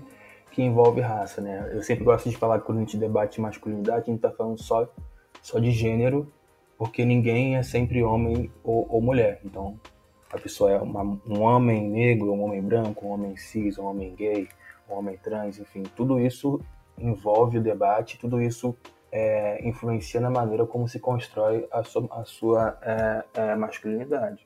que 0.50 0.62
envolve 0.62 1.00
raça, 1.00 1.40
né? 1.40 1.70
Eu 1.72 1.82
sempre 1.82 2.04
gosto 2.04 2.28
de 2.28 2.36
falar 2.36 2.58
que 2.58 2.66
quando 2.66 2.78
a 2.78 2.80
gente 2.80 2.96
debate 2.96 3.40
masculinidade, 3.40 4.10
a 4.10 4.12
gente 4.12 4.20
tá 4.20 4.30
falando 4.30 4.60
só, 4.60 4.88
só 5.40 5.58
de 5.58 5.70
gênero, 5.70 6.30
porque 6.76 7.04
ninguém 7.04 7.56
é 7.56 7.62
sempre 7.62 8.02
homem 8.02 8.50
ou, 8.62 8.86
ou 8.90 9.00
mulher. 9.00 9.40
Então, 9.44 9.78
a 10.34 10.38
pessoa 10.40 10.72
é 10.72 10.78
uma, 10.78 11.02
um 11.24 11.42
homem 11.42 11.88
negro, 11.88 12.32
um 12.32 12.42
homem 12.42 12.60
branco, 12.60 13.06
um 13.06 13.10
homem 13.10 13.36
cis, 13.36 13.78
um 13.78 13.84
homem 13.84 14.14
gay, 14.16 14.48
um 14.90 14.94
homem 14.94 15.16
trans, 15.16 15.60
enfim, 15.60 15.84
tudo 15.94 16.18
isso 16.18 16.60
envolve 16.98 17.58
o 17.58 17.62
debate, 17.62 18.18
tudo 18.18 18.42
isso 18.42 18.76
é, 19.12 19.66
influencia 19.66 20.20
na 20.20 20.30
maneira 20.30 20.66
como 20.66 20.88
se 20.88 20.98
constrói 20.98 21.68
a 21.70 21.84
sua, 21.84 22.08
a 22.10 22.24
sua 22.24 22.78
é, 22.82 23.24
é, 23.34 23.54
masculinidade. 23.54 24.44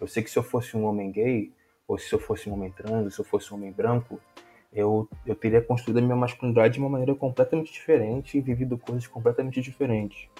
Eu 0.00 0.06
sei 0.06 0.22
que 0.22 0.30
se 0.30 0.38
eu 0.38 0.42
fosse 0.42 0.74
um 0.74 0.86
homem 0.86 1.10
gay, 1.10 1.52
ou 1.86 1.98
se 1.98 2.14
eu 2.14 2.18
fosse 2.18 2.48
um 2.48 2.54
homem 2.54 2.72
trans, 2.72 3.04
ou 3.04 3.10
se 3.10 3.20
eu 3.20 3.24
fosse 3.24 3.52
um 3.52 3.58
homem 3.58 3.70
branco, 3.70 4.18
eu, 4.72 5.06
eu 5.26 5.34
teria 5.34 5.60
construído 5.60 5.98
a 5.98 6.00
minha 6.00 6.16
masculinidade 6.16 6.74
de 6.74 6.80
uma 6.80 6.88
maneira 6.88 7.14
completamente 7.14 7.70
diferente 7.70 8.38
e 8.38 8.40
vivido 8.40 8.78
coisas 8.78 9.06
completamente 9.06 9.60
diferentes. 9.60 10.30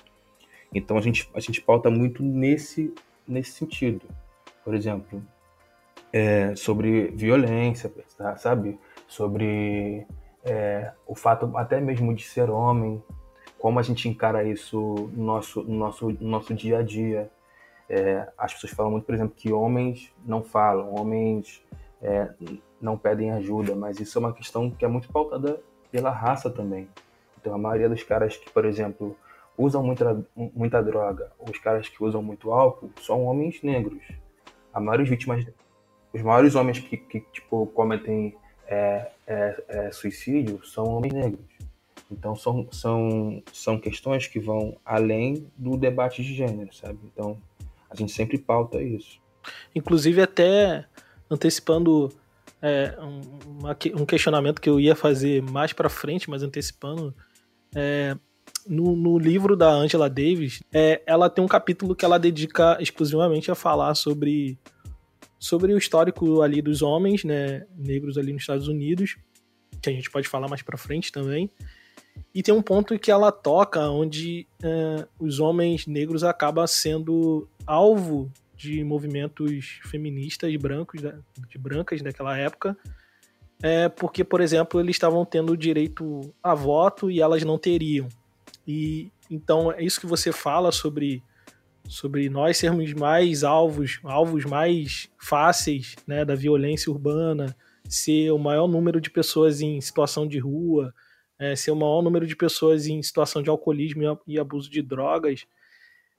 Então 0.74 0.96
a 0.96 1.02
gente, 1.02 1.30
a 1.34 1.40
gente 1.40 1.60
pauta 1.60 1.90
muito 1.90 2.22
nesse, 2.22 2.94
nesse 3.28 3.52
sentido. 3.52 4.06
Por 4.66 4.74
exemplo, 4.74 5.22
é, 6.12 6.56
sobre 6.56 7.12
violência, 7.12 7.88
tá? 8.18 8.34
sabe? 8.34 8.76
Sobre 9.06 10.04
é, 10.44 10.90
o 11.06 11.14
fato 11.14 11.56
até 11.56 11.80
mesmo 11.80 12.12
de 12.12 12.24
ser 12.24 12.50
homem, 12.50 13.00
como 13.60 13.78
a 13.78 13.82
gente 13.82 14.08
encara 14.08 14.42
isso 14.42 15.08
no 15.14 15.24
nosso, 15.24 15.62
no 15.62 15.76
nosso, 15.76 16.08
no 16.08 16.28
nosso 16.28 16.52
dia 16.52 16.78
a 16.78 16.82
dia. 16.82 17.30
É, 17.88 18.28
as 18.36 18.54
pessoas 18.54 18.72
falam 18.72 18.90
muito, 18.90 19.04
por 19.04 19.14
exemplo, 19.14 19.36
que 19.36 19.52
homens 19.52 20.12
não 20.26 20.42
falam, 20.42 20.92
homens 20.96 21.64
é, 22.02 22.28
não 22.80 22.98
pedem 22.98 23.30
ajuda, 23.30 23.76
mas 23.76 24.00
isso 24.00 24.18
é 24.18 24.20
uma 24.20 24.32
questão 24.32 24.68
que 24.68 24.84
é 24.84 24.88
muito 24.88 25.08
pautada 25.12 25.60
pela 25.92 26.10
raça 26.10 26.50
também. 26.50 26.88
Então, 27.40 27.54
a 27.54 27.58
maioria 27.58 27.88
dos 27.88 28.02
caras 28.02 28.36
que, 28.36 28.50
por 28.50 28.64
exemplo, 28.64 29.16
usam 29.56 29.80
muita, 29.80 30.26
muita 30.34 30.82
droga, 30.82 31.30
os 31.38 31.56
caras 31.60 31.88
que 31.88 32.02
usam 32.02 32.20
muito 32.20 32.50
álcool, 32.50 32.90
são 33.00 33.26
homens 33.26 33.62
negros. 33.62 34.02
A 34.76 34.80
maioria 34.80 35.06
vítimas, 35.06 35.42
os 36.12 36.20
maiores 36.20 36.54
homens 36.54 36.80
que, 36.80 36.98
que 36.98 37.20
tipo, 37.32 37.66
cometem 37.68 38.36
é, 38.68 39.10
é, 39.26 39.64
é, 39.68 39.90
suicídio 39.90 40.60
são 40.66 40.84
homens 40.84 41.14
negros. 41.14 41.46
Então 42.10 42.36
são, 42.36 42.68
são, 42.70 43.42
são 43.54 43.80
questões 43.80 44.26
que 44.26 44.38
vão 44.38 44.76
além 44.84 45.50
do 45.56 45.78
debate 45.78 46.22
de 46.22 46.34
gênero, 46.34 46.74
sabe? 46.74 46.98
Então 47.04 47.38
a 47.88 47.96
gente 47.96 48.12
sempre 48.12 48.36
pauta 48.36 48.82
isso. 48.82 49.18
Inclusive 49.74 50.20
até 50.20 50.84
antecipando 51.30 52.12
é, 52.60 52.94
um, 53.00 54.02
um, 54.02 54.04
questionamento 54.04 54.60
que 54.60 54.68
eu 54.68 54.78
ia 54.78 54.94
fazer 54.94 55.42
mais 55.42 55.72
para 55.72 55.88
frente, 55.88 56.28
mas 56.28 56.42
antecipando, 56.42 57.14
é, 57.74 58.14
no, 58.66 58.96
no, 58.96 59.18
livro 59.18 59.56
da 59.56 59.70
Angela 59.70 60.08
Davis, 60.08 60.62
é, 60.72 61.02
ela 61.06 61.30
tem 61.30 61.44
um 61.44 61.48
capítulo 61.48 61.94
que 61.94 62.04
ela 62.04 62.18
dedica 62.18 62.76
exclusivamente 62.80 63.50
a 63.50 63.54
falar 63.54 63.94
sobre 63.94 64.58
sobre 65.38 65.72
o 65.72 65.78
histórico 65.78 66.40
ali 66.42 66.62
dos 66.62 66.82
homens, 66.82 67.22
né, 67.22 67.66
negros 67.76 68.16
ali 68.16 68.32
nos 68.32 68.42
Estados 68.42 68.68
Unidos, 68.68 69.16
que 69.82 69.90
a 69.90 69.92
gente 69.92 70.10
pode 70.10 70.26
falar 70.26 70.48
mais 70.48 70.62
para 70.62 70.78
frente 70.78 71.12
também. 71.12 71.50
E 72.34 72.42
tem 72.42 72.54
um 72.54 72.62
ponto 72.62 72.98
que 72.98 73.10
ela 73.10 73.30
toca 73.30 73.88
onde 73.90 74.46
é, 74.62 75.06
os 75.18 75.38
homens 75.38 75.86
negros 75.86 76.24
acabam 76.24 76.66
sendo 76.66 77.48
alvo 77.66 78.32
de 78.56 78.82
movimentos 78.82 79.80
feministas 79.84 80.54
brancos, 80.56 81.02
de 81.02 81.58
brancas 81.58 82.00
daquela 82.00 82.36
época, 82.36 82.76
é 83.62 83.88
porque, 83.88 84.22
por 84.22 84.40
exemplo, 84.40 84.80
eles 84.80 84.96
estavam 84.96 85.24
tendo 85.24 85.56
direito 85.56 86.20
a 86.42 86.54
voto 86.54 87.10
e 87.10 87.20
elas 87.20 87.42
não 87.42 87.58
teriam. 87.58 88.08
E 88.66 89.10
então 89.30 89.70
é 89.72 89.82
isso 89.82 90.00
que 90.00 90.06
você 90.06 90.32
fala 90.32 90.72
sobre 90.72 91.22
sobre 91.88 92.28
nós 92.28 92.56
sermos 92.56 92.92
mais 92.94 93.44
alvos, 93.44 94.00
alvos 94.02 94.44
mais 94.44 95.08
fáceis, 95.18 95.94
né, 96.04 96.24
da 96.24 96.34
violência 96.34 96.90
urbana, 96.90 97.56
ser 97.88 98.32
o 98.32 98.38
maior 98.38 98.66
número 98.66 99.00
de 99.00 99.08
pessoas 99.08 99.60
em 99.60 99.80
situação 99.80 100.26
de 100.26 100.38
rua, 100.38 100.92
é, 101.38 101.54
ser 101.54 101.70
o 101.70 101.76
maior 101.76 102.02
número 102.02 102.26
de 102.26 102.34
pessoas 102.34 102.86
em 102.86 103.00
situação 103.02 103.42
de 103.42 103.48
alcoolismo 103.48 104.18
e 104.26 104.38
abuso 104.38 104.70
de 104.70 104.82
drogas, 104.82 105.46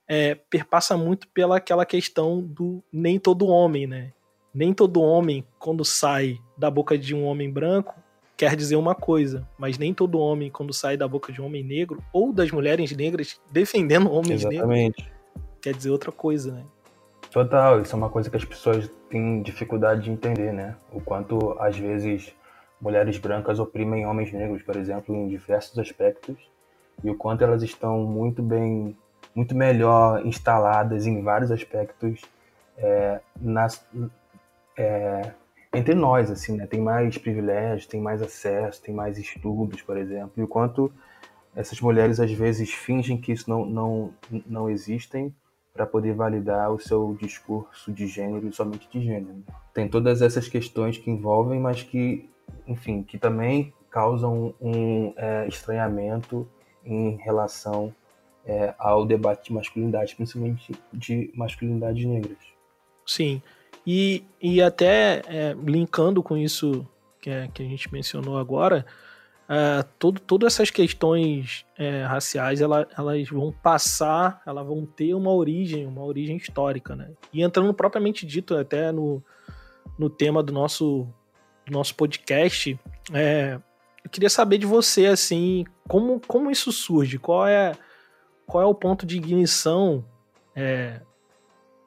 é, 0.08 0.36
perpassa 0.36 0.96
muito 0.96 1.28
pela 1.30 1.58
aquela 1.58 1.86
questão 1.86 2.42
do 2.42 2.82
nem 2.92 3.20
todo 3.20 3.48
homem, 3.48 3.86
né? 3.86 4.14
Nem 4.54 4.74
todo 4.74 5.02
homem, 5.02 5.46
quando 5.60 5.84
sai 5.84 6.40
da 6.58 6.72
boca 6.72 6.98
de 6.98 7.14
um 7.14 7.26
homem 7.26 7.52
branco, 7.52 7.94
quer 8.38 8.56
dizer 8.56 8.76
uma 8.76 8.94
coisa, 8.94 9.48
mas 9.58 9.78
nem 9.80 9.94
todo 9.94 10.20
homem, 10.20 10.52
quando 10.52 10.72
sai 10.72 10.96
da 10.96 11.08
boca 11.08 11.34
de 11.34 11.42
um 11.42 11.46
homem 11.46 11.64
negro, 11.64 12.02
ou 12.14 12.32
das 12.32 12.52
mulheres 12.52 12.96
negras 12.96 13.42
defendendo 13.52 14.12
homens 14.12 14.46
Exatamente. 14.46 15.02
negros, 15.02 15.18
quer 15.62 15.74
dizer 15.74 15.90
outra 15.90 16.12
coisa, 16.12 16.54
né? 16.54 16.64
Total, 17.32 17.82
isso 17.82 17.94
é 17.94 17.98
uma 17.98 18.10
coisa 18.10 18.30
que 18.30 18.38
as 18.38 18.46
pessoas 18.46 18.90
têm 19.10 19.42
dificuldade 19.42 20.04
de 20.04 20.12
entender, 20.12 20.54
né? 20.54 20.76
O 20.94 21.02
quanto, 21.02 21.58
às 21.60 21.78
vezes, 21.78 22.34
mulheres 22.80 23.18
brancas 23.18 23.60
oprimem 23.60 24.06
homens 24.06 24.32
negros, 24.32 24.62
por 24.62 24.76
exemplo, 24.76 25.16
em 25.16 25.28
diversos 25.28 25.78
aspectos, 25.80 26.38
e 27.04 27.10
o 27.10 27.16
quanto 27.16 27.44
elas 27.44 27.64
estão 27.64 28.00
muito 28.00 28.42
bem 28.42 28.96
muito 29.36 29.56
melhor 29.56 30.26
instaladas 30.26 31.06
em 31.06 31.22
vários 31.22 31.52
aspectos 31.52 32.22
é, 32.76 33.20
nas, 33.40 33.86
é, 34.76 35.32
entre 35.78 35.94
nós, 35.94 36.32
assim, 36.32 36.58
né? 36.58 36.66
Tem 36.66 36.82
mais 36.82 37.18
privilégios, 37.18 37.86
tem 37.86 38.02
mais 38.02 38.22
acesso, 38.22 38.82
tem 38.82 38.94
mais 38.94 39.18
estudos, 39.18 39.82
por 39.82 39.98
exemplo. 39.98 40.32
E 40.38 40.42
o 40.42 40.48
quanto 40.48 40.92
essas 41.56 41.80
mulheres 41.82 42.20
às 42.20 42.32
vezes 42.32 42.72
fingem 42.72 43.18
que 43.18 43.32
isso 43.32 43.50
não, 43.50 43.66
não, 43.66 44.14
não 44.46 44.70
existem 44.70 45.34
para 45.74 45.86
poder 45.86 46.14
validar 46.14 46.72
o 46.72 46.80
seu 46.80 47.16
discurso 47.20 47.92
de 47.92 48.08
gênero 48.08 48.48
e 48.48 48.52
somente 48.54 48.90
de 48.90 49.00
gênero. 49.02 49.44
Tem 49.74 49.88
todas 49.88 50.22
essas 50.22 50.48
questões 50.48 50.98
que 50.98 51.10
envolvem, 51.10 51.60
mas 51.60 51.84
que, 51.84 52.28
enfim, 52.68 53.04
que 53.04 53.18
também 53.18 53.74
causam 53.90 54.54
um 54.60 55.14
é, 55.16 55.48
estranhamento 55.48 56.48
em 56.84 57.18
relação 57.18 57.94
é, 58.46 58.74
ao 58.80 59.06
debate 59.06 59.48
de 59.48 59.54
masculinidade, 59.54 60.16
principalmente 60.16 60.74
de 60.92 61.32
masculinidades 61.36 62.06
negras. 62.06 62.38
Sim, 63.06 63.42
e, 63.90 64.26
e 64.42 64.62
até 64.62 65.22
é, 65.28 65.56
linkando 65.64 66.22
com 66.22 66.36
isso 66.36 66.86
que, 67.22 67.30
é, 67.30 67.48
que 67.48 67.64
a 67.64 67.66
gente 67.66 67.92
mencionou 67.94 68.38
agora, 68.38 68.86
é, 69.48 69.82
todo, 69.98 70.20
todas 70.20 70.54
essas 70.54 70.70
questões 70.70 71.66
é, 71.78 72.04
raciais 72.04 72.60
ela, 72.60 72.86
elas 72.98 73.30
vão 73.30 73.50
passar, 73.50 74.42
elas 74.46 74.68
vão 74.68 74.86
ter 74.86 75.14
uma 75.14 75.32
origem, 75.32 75.88
uma 75.88 76.04
origem 76.04 76.36
histórica, 76.36 76.98
né? 76.98 77.12
E 77.32 77.42
entrando 77.42 77.74
propriamente 77.74 78.26
dito 78.26 78.58
até 78.58 78.92
no, 78.92 79.24
no 79.98 80.10
tema 80.10 80.44
do 80.44 80.52
nosso, 80.52 81.08
do 81.66 81.72
nosso 81.72 81.96
podcast, 81.96 82.78
é, 83.14 83.58
eu 84.04 84.10
queria 84.10 84.30
saber 84.30 84.58
de 84.58 84.66
você, 84.66 85.06
assim, 85.06 85.64
como, 85.88 86.20
como 86.28 86.52
isso 86.52 86.74
surge? 86.74 87.18
Qual 87.18 87.48
é 87.48 87.72
qual 88.46 88.64
é 88.64 88.66
o 88.66 88.74
ponto 88.74 89.06
de 89.06 89.18
ignição, 89.18 90.04
é, 90.56 91.02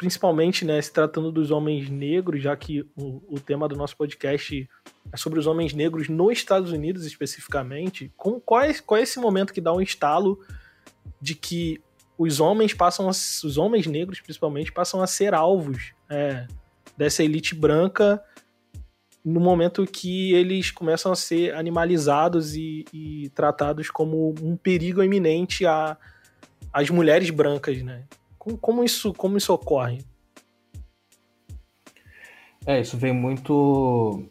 principalmente 0.00 0.64
né, 0.64 0.80
se 0.80 0.90
tratando 0.90 1.30
dos 1.30 1.50
homens 1.50 1.90
negros, 1.90 2.42
já 2.42 2.57
que 2.57 2.80
o, 2.97 3.23
o, 3.28 3.38
tema 3.38 3.69
do 3.69 3.76
nosso 3.76 3.95
podcast 3.95 4.66
é 5.12 5.16
sobre 5.19 5.38
os 5.38 5.47
homens 5.47 5.75
negros 5.75 6.09
nos 6.09 6.33
Estados 6.33 6.73
Unidos 6.73 7.04
especificamente. 7.04 8.11
Com, 8.16 8.40
qual, 8.40 8.62
é, 8.62 8.73
qual 8.73 8.99
é 8.99 9.02
esse 9.02 9.21
momento 9.21 9.52
que 9.52 9.61
dá 9.61 9.75
um 9.75 9.80
estalo 9.83 10.40
de 11.21 11.35
que 11.35 11.83
os 12.16 12.40
homens 12.40 12.73
passam 12.73 13.09
a, 13.09 13.11
os 13.11 13.59
homens 13.59 13.87
negros 13.87 14.23
principalmente 14.23 14.73
passam 14.73 15.02
a 15.02 15.07
ser 15.07 15.35
alvos 15.35 15.92
é, 16.09 16.47
dessa 16.97 17.23
elite 17.23 17.54
branca 17.54 18.25
no 19.23 19.38
momento 19.38 19.85
que 19.85 20.33
eles 20.33 20.71
começam 20.71 21.12
a 21.12 21.16
ser 21.16 21.54
animalizados 21.54 22.54
e, 22.54 22.87
e 22.90 23.28
tratados 23.35 23.90
como 23.90 24.35
um 24.40 24.57
perigo 24.57 25.02
iminente 25.02 25.66
a 25.66 25.99
as 26.73 26.88
mulheres 26.88 27.28
brancas, 27.28 27.83
né? 27.83 28.04
Como, 28.40 28.56
como, 28.56 28.82
isso, 28.82 29.12
como 29.12 29.37
isso 29.37 29.52
ocorre? 29.52 29.99
É, 32.64 32.80
isso 32.80 32.97
vem 32.97 33.12
muito 33.12 34.25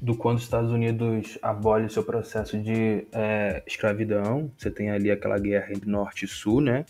do 0.00 0.16
quando 0.16 0.38
os 0.38 0.44
Estados 0.44 0.70
Unidos 0.70 1.38
abole 1.42 1.90
seu 1.90 2.02
processo 2.02 2.58
de 2.58 3.06
é, 3.12 3.62
escravidão. 3.66 4.50
Você 4.56 4.70
tem 4.70 4.90
ali 4.90 5.10
aquela 5.10 5.38
guerra 5.38 5.70
entre 5.72 5.90
Norte 5.90 6.24
e 6.24 6.28
Sul, 6.28 6.62
né? 6.62 6.86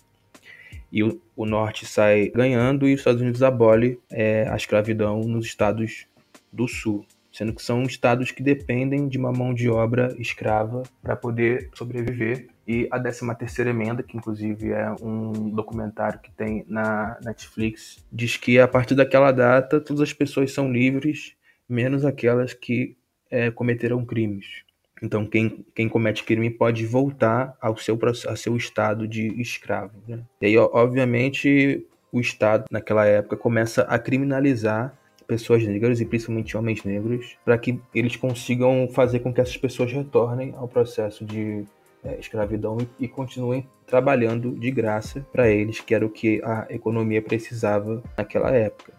E 0.92 1.02
o, 1.02 1.20
o 1.34 1.44
Norte 1.44 1.84
sai 1.84 2.28
ganhando 2.28 2.86
e 2.86 2.94
os 2.94 3.00
Estados 3.00 3.20
Unidos 3.20 3.42
abole 3.42 4.00
é, 4.08 4.48
a 4.48 4.54
escravidão 4.54 5.18
nos 5.22 5.44
estados 5.44 6.06
do 6.52 6.68
Sul 6.68 7.04
sendo 7.38 7.54
que 7.54 7.62
são 7.62 7.84
estados 7.84 8.32
que 8.32 8.42
dependem 8.42 9.06
de 9.06 9.16
uma 9.16 9.30
mão 9.30 9.54
de 9.54 9.70
obra 9.70 10.12
escrava 10.18 10.82
para 11.00 11.14
poder 11.14 11.70
sobreviver. 11.72 12.48
E 12.66 12.88
a 12.90 12.98
13ª 12.98 13.68
emenda, 13.68 14.02
que 14.02 14.16
inclusive 14.16 14.72
é 14.72 14.92
um 15.00 15.48
documentário 15.50 16.18
que 16.18 16.32
tem 16.32 16.64
na 16.66 17.16
Netflix, 17.22 18.04
diz 18.10 18.36
que 18.36 18.58
a 18.58 18.66
partir 18.66 18.96
daquela 18.96 19.30
data 19.30 19.80
todas 19.80 20.02
as 20.02 20.12
pessoas 20.12 20.52
são 20.52 20.70
livres, 20.70 21.36
menos 21.68 22.04
aquelas 22.04 22.52
que 22.52 22.96
é, 23.30 23.52
cometeram 23.52 24.04
crimes. 24.04 24.64
Então, 25.00 25.24
quem, 25.24 25.64
quem 25.76 25.88
comete 25.88 26.24
crime 26.24 26.50
pode 26.50 26.84
voltar 26.84 27.56
ao 27.60 27.76
seu, 27.76 27.96
ao 28.26 28.36
seu 28.36 28.56
estado 28.56 29.06
de 29.06 29.28
escravo. 29.40 29.92
Né? 30.08 30.18
E 30.40 30.46
aí, 30.46 30.58
obviamente, 30.58 31.86
o 32.10 32.18
Estado, 32.18 32.64
naquela 32.68 33.06
época, 33.06 33.36
começa 33.36 33.82
a 33.82 33.96
criminalizar 33.96 34.97
pessoas 35.28 35.62
negras 35.62 36.00
e 36.00 36.06
principalmente 36.06 36.56
homens 36.56 36.82
negros 36.82 37.36
para 37.44 37.58
que 37.58 37.78
eles 37.94 38.16
consigam 38.16 38.88
fazer 38.88 39.20
com 39.20 39.32
que 39.32 39.42
essas 39.42 39.58
pessoas 39.58 39.92
retornem 39.92 40.54
ao 40.56 40.66
processo 40.66 41.22
de 41.22 41.66
é, 42.02 42.18
escravidão 42.18 42.78
e, 42.80 43.04
e, 43.04 43.08
continuem 43.08 43.68
trabalhando 43.86 44.52
de 44.52 44.70
graça 44.70 45.26
para 45.30 45.48
eles, 45.48 45.80
que 45.80 45.94
era 45.94 46.06
o 46.06 46.08
que 46.08 46.40
a 46.42 46.66
economia 46.70 47.20
precisava 47.20 48.02
naquela 48.16 48.50
época. 48.50 48.92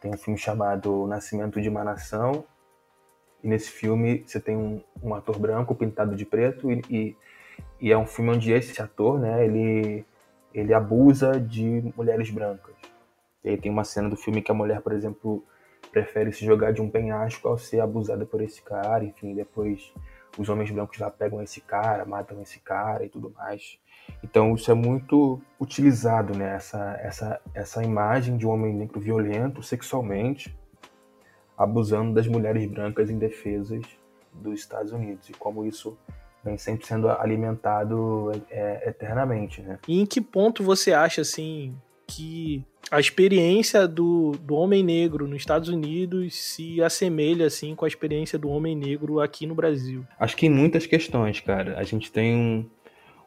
Tem 0.00 0.12
um 0.12 0.16
filme 0.16 0.38
chamado 0.38 1.06
Nascimento 1.08 1.60
de 1.60 1.68
uma 1.68 1.82
Nação, 1.82 2.44
e 3.42 3.48
nesse 3.48 3.70
filme 3.70 4.22
você 4.24 4.38
tem 4.38 4.56
um, 4.56 4.80
um 5.02 5.14
ator 5.14 5.36
branco 5.36 5.74
pintado 5.74 6.14
de 6.14 6.24
preto 6.24 6.70
e, 6.70 6.82
e, 6.88 7.16
e, 7.80 7.90
é 7.90 7.98
um 7.98 8.06
filme 8.06 8.30
onde 8.30 8.52
esse 8.52 8.80
ator, 8.80 9.18
né, 9.18 9.44
ele, 9.44 10.04
ele 10.54 10.72
abusa 10.72 11.40
de 11.40 11.92
mulheres 11.96 12.30
brancas. 12.30 12.76
E 13.42 13.48
aí 13.48 13.56
tem 13.56 13.72
uma 13.72 13.82
cena 13.82 14.08
do 14.08 14.16
filme 14.16 14.40
que 14.40 14.52
a 14.52 14.54
mulher, 14.54 14.80
por 14.80 14.92
exemplo, 14.92 15.44
prefere 15.92 16.32
se 16.32 16.44
jogar 16.44 16.72
de 16.72 16.80
um 16.80 16.88
penhasco 16.88 17.46
ao 17.46 17.58
ser 17.58 17.80
abusada 17.80 18.24
por 18.24 18.40
esse 18.40 18.62
cara, 18.62 19.04
enfim, 19.04 19.34
depois 19.34 19.92
os 20.38 20.48
homens 20.48 20.70
brancos 20.70 20.98
lá 20.98 21.10
pegam 21.10 21.42
esse 21.42 21.60
cara, 21.60 22.06
matam 22.06 22.40
esse 22.40 22.58
cara 22.58 23.04
e 23.04 23.10
tudo 23.10 23.30
mais. 23.36 23.78
Então 24.24 24.54
isso 24.54 24.70
é 24.70 24.74
muito 24.74 25.40
utilizado, 25.60 26.36
né? 26.36 26.54
Essa, 26.54 26.98
essa, 27.02 27.40
essa 27.54 27.84
imagem 27.84 28.38
de 28.38 28.46
um 28.46 28.50
homem 28.50 28.74
negro 28.74 28.98
violento 28.98 29.62
sexualmente, 29.62 30.56
abusando 31.56 32.14
das 32.14 32.26
mulheres 32.26 32.66
brancas 32.66 33.10
indefesas 33.10 33.84
dos 34.32 34.58
Estados 34.58 34.92
Unidos 34.92 35.28
e 35.28 35.32
como 35.34 35.66
isso 35.66 35.96
vem 36.42 36.56
sempre 36.56 36.86
sendo 36.86 37.08
alimentado 37.10 38.32
é, 38.50 38.88
eternamente, 38.88 39.60
né? 39.60 39.78
E 39.86 40.00
em 40.00 40.06
que 40.06 40.20
ponto 40.20 40.64
você 40.64 40.92
acha 40.92 41.20
assim 41.20 41.76
que 42.14 42.64
a 42.90 43.00
experiência 43.00 43.88
do, 43.88 44.32
do 44.32 44.54
homem 44.54 44.82
negro 44.82 45.26
nos 45.26 45.38
Estados 45.38 45.68
Unidos 45.68 46.34
se 46.34 46.82
assemelha 46.82 47.46
assim 47.46 47.74
com 47.74 47.84
a 47.84 47.88
experiência 47.88 48.38
do 48.38 48.48
homem 48.48 48.76
negro 48.76 49.20
aqui 49.20 49.46
no 49.46 49.54
Brasil? 49.54 50.04
Acho 50.18 50.36
que 50.36 50.46
em 50.46 50.50
muitas 50.50 50.86
questões, 50.86 51.40
cara. 51.40 51.78
A 51.78 51.82
gente 51.84 52.12
tem 52.12 52.34
um, 52.34 52.70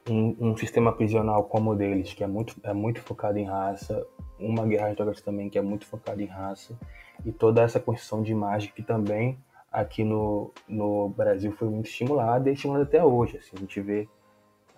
um, 0.09 0.49
um 0.51 0.57
sistema 0.57 0.91
prisional 0.93 1.45
como 1.45 1.71
o 1.71 1.75
deles, 1.75 2.13
que 2.13 2.23
é 2.23 2.27
muito, 2.27 2.55
é 2.63 2.73
muito 2.73 3.01
focado 3.01 3.39
em 3.39 3.45
raça, 3.45 4.05
uma 4.39 4.65
guerra 4.65 4.89
de 4.89 4.95
drogas 4.95 5.21
também 5.21 5.49
que 5.49 5.57
é 5.57 5.61
muito 5.61 5.85
focada 5.85 6.21
em 6.21 6.27
raça, 6.27 6.77
e 7.25 7.31
toda 7.31 7.61
essa 7.61 7.79
construção 7.79 8.21
de 8.21 8.31
imagem 8.31 8.71
que 8.75 8.83
também 8.83 9.37
aqui 9.71 10.03
no, 10.03 10.51
no 10.67 11.09
Brasil 11.09 11.51
foi 11.51 11.69
muito 11.69 11.87
estimulada 11.87 12.47
e 12.47 12.51
é 12.51 12.53
estimulada 12.53 12.83
até 12.85 13.03
hoje. 13.03 13.37
Assim, 13.37 13.51
a 13.55 13.59
gente 13.59 13.81
vê 13.81 14.07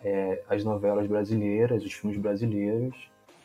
é, 0.03 0.43
as 0.49 0.63
novelas 0.63 1.07
brasileiras, 1.07 1.83
os 1.83 1.91
filmes 1.91 2.17
brasileiros, 2.17 2.95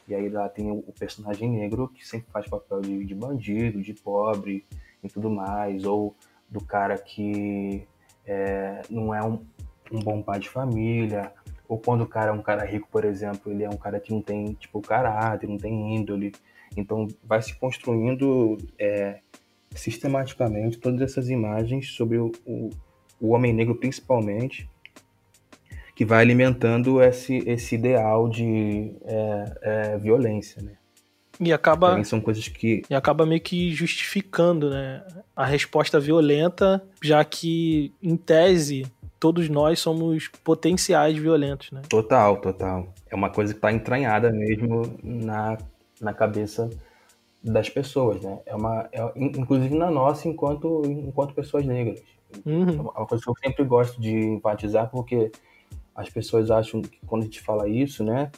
e 0.07 0.15
aí 0.15 0.29
lá 0.29 0.49
tem 0.49 0.71
o 0.71 0.93
personagem 0.99 1.51
negro 1.51 1.89
que 1.89 2.07
sempre 2.07 2.31
faz 2.33 2.47
papel 2.49 2.81
de, 2.81 3.05
de 3.05 3.15
bandido, 3.15 3.81
de 3.81 3.95
pobre 3.95 4.65
e 5.03 5.09
tudo 5.09 5.31
mais, 5.31 5.85
ou 5.85 6.15
do 6.49 6.61
cara 6.61 6.99
que 6.99 7.87
é, 8.27 8.83
não 8.91 9.15
é 9.15 9.23
um, 9.23 9.45
um, 9.91 10.01
bom 10.01 10.23
pai 10.23 10.39
de 10.39 10.49
família, 10.49 11.33
ou 11.69 11.79
quando 11.79 12.03
o 12.03 12.07
cara 12.07 12.31
é 12.31 12.33
um 12.33 12.43
cara 12.43 12.65
rico, 12.65 12.89
por 12.91 13.05
exemplo, 13.05 13.51
ele 13.51 13.65
é 13.65 13.69
um 13.69 13.77
cara 13.77 13.99
que 13.99 14.13
não 14.13 14.21
tem 14.21 14.53
tipo 14.55 14.81
caráter, 14.81 15.49
não 15.49 15.59
tem 15.59 15.97
índole. 15.97 16.33
Então 16.77 17.09
vai 17.25 17.41
se 17.41 17.55
construindo 17.55 18.59
é, 18.79 19.21
sistematicamente 19.71 20.79
todas 20.79 21.01
essas 21.01 21.29
imagens 21.29 21.91
sobre 21.93 22.19
o, 22.19 22.31
o, 22.47 22.71
o 23.21 23.31
homem 23.31 23.53
negro 23.53 23.75
principalmente 23.75 24.69
que 26.03 26.05
vai 26.05 26.21
alimentando 26.21 27.01
esse, 27.01 27.49
esse 27.49 27.77
ideal 27.77 28.29
de 28.29 28.93
é, 29.05 29.59
é, 29.63 29.99
violência, 29.99 30.61
né? 30.61 30.73
E 31.39 31.53
acaba, 31.53 31.91
Também 31.91 32.03
são 32.03 32.21
coisas 32.21 32.49
que... 32.49 32.83
e 32.91 32.95
acaba 32.95 33.25
meio 33.25 33.41
que 33.41 33.73
justificando 33.73 34.69
né, 34.69 35.05
a 35.35 35.47
resposta 35.47 36.01
violenta, 36.01 36.83
já 37.01 37.25
que, 37.25 37.93
em 38.03 38.17
tese, 38.17 38.85
todos 39.21 39.49
nós 39.49 39.79
somos 39.79 40.27
potenciais 40.43 41.17
violentos, 41.17 41.71
né? 41.71 41.83
Total, 41.89 42.37
total. 42.41 42.93
É 43.09 43.15
uma 43.15 43.31
coisa 43.31 43.53
que 43.53 43.59
está 43.59 43.73
entranhada 43.73 44.33
mesmo 44.33 44.83
na, 45.05 45.57
na 46.01 46.13
cabeça 46.13 46.69
das 47.45 47.69
pessoas, 47.69 48.21
né? 48.21 48.41
É 48.45 48.57
uma, 48.57 48.89
é, 48.91 49.13
inclusive 49.15 49.77
na 49.77 49.89
nossa, 49.89 50.29
enquanto, 50.29 50.83
enquanto 50.85 51.33
pessoas 51.33 51.65
negras. 51.65 52.03
Uhum. 52.45 52.69
É 52.69 52.81
uma 52.81 53.07
coisa 53.07 53.23
que 53.23 53.31
eu 53.31 53.37
sempre 53.41 53.65
gosto 53.65 54.01
de 54.01 54.13
enfatizar, 54.13 54.91
porque 54.91 55.31
as 55.95 56.09
pessoas 56.09 56.51
acham 56.51 56.83
que 56.83 56.99
quando 57.07 57.23
a 57.23 57.25
gente 57.25 57.41
fala 57.41 57.69
isso, 57.69 58.03
né? 58.03 58.31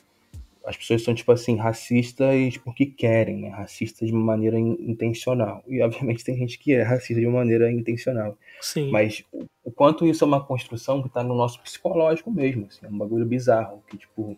As 0.65 0.77
pessoas 0.77 1.03
são, 1.03 1.15
tipo 1.15 1.31
assim, 1.31 1.57
racistas 1.57 2.57
porque 2.57 2.87
querem, 2.87 3.43
né? 3.43 3.49
Racistas 3.51 4.09
de 4.09 4.15
uma 4.15 4.25
maneira 4.25 4.59
intencional. 4.59 5.63
E, 5.69 5.83
obviamente, 5.83 6.25
tem 6.25 6.37
gente 6.37 6.59
que 6.59 6.73
é 6.73 6.83
racista 6.83 7.21
de 7.21 7.27
maneira 7.27 7.71
intencional. 7.71 8.37
Sim. 8.63 8.91
Mas 8.91 9.23
o, 9.31 9.45
o 9.63 9.71
quanto 9.71 10.07
isso 10.07 10.25
é 10.25 10.27
uma 10.27 10.43
construção 10.43 11.03
que 11.03 11.11
tá 11.11 11.23
no 11.23 11.35
nosso 11.35 11.61
psicológico 11.61 12.31
mesmo, 12.31 12.67
assim, 12.67 12.87
é 12.87 12.89
um 12.89 12.97
bagulho 12.97 13.27
bizarro. 13.27 13.83
Que, 13.87 13.99
tipo, 13.99 14.37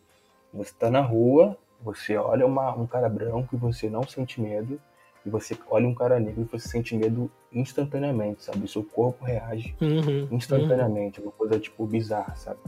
você 0.52 0.72
tá 0.76 0.90
na 0.90 1.00
rua, 1.00 1.56
você 1.80 2.16
olha 2.16 2.44
uma, 2.44 2.74
um 2.74 2.86
cara 2.88 3.08
branco 3.08 3.54
e 3.54 3.58
você 3.58 3.88
não 3.88 4.02
sente 4.02 4.40
medo, 4.40 4.80
e 5.24 5.30
você 5.30 5.56
olha 5.70 5.86
um 5.86 5.94
cara 5.94 6.18
negro 6.18 6.42
e 6.42 6.58
você 6.58 6.68
sente 6.68 6.96
medo 6.96 7.30
instantaneamente, 7.52 8.44
sabe? 8.44 8.64
O 8.64 8.68
seu 8.68 8.82
corpo 8.82 9.24
reage 9.24 9.74
uhum, 9.80 10.28
instantaneamente, 10.30 11.20
uhum. 11.20 11.26
uma 11.26 11.32
coisa, 11.32 11.58
tipo, 11.58 11.86
bizarra, 11.86 12.34
sabe? 12.34 12.58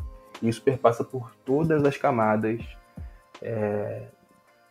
E 0.42 0.48
isso 0.48 0.62
perpassa 0.62 1.05
por 1.05 1.33
todas 1.44 1.85
as 1.85 1.96
camadas 1.96 2.61
é, 3.42 4.09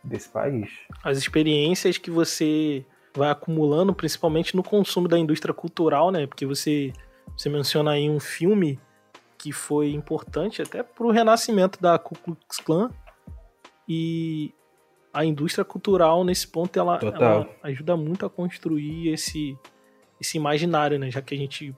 desse 0.02 0.28
país. 0.28 0.70
As 1.02 1.18
experiências 1.18 1.98
que 1.98 2.10
você 2.10 2.84
vai 3.14 3.30
acumulando, 3.30 3.94
principalmente 3.94 4.54
no 4.56 4.62
consumo 4.62 5.08
da 5.08 5.18
indústria 5.18 5.52
cultural, 5.52 6.10
né? 6.10 6.26
Porque 6.26 6.46
você, 6.46 6.92
você 7.36 7.48
menciona 7.48 7.92
aí 7.92 8.08
um 8.08 8.20
filme 8.20 8.78
que 9.36 9.52
foi 9.52 9.92
importante 9.92 10.60
até 10.60 10.82
para 10.82 11.06
o 11.06 11.10
renascimento 11.10 11.80
da 11.80 11.98
Ku 11.98 12.16
Klux 12.16 12.58
Klan 12.58 12.90
e 13.88 14.52
a 15.12 15.24
indústria 15.24 15.64
cultural 15.64 16.24
nesse 16.24 16.46
ponto 16.46 16.78
ela, 16.78 16.98
ela 17.02 17.48
ajuda 17.62 17.96
muito 17.96 18.26
a 18.26 18.30
construir 18.30 19.08
esse 19.08 19.56
esse 20.20 20.36
imaginário, 20.36 20.98
né? 20.98 21.10
Já 21.10 21.22
que 21.22 21.34
a 21.34 21.38
gente 21.38 21.74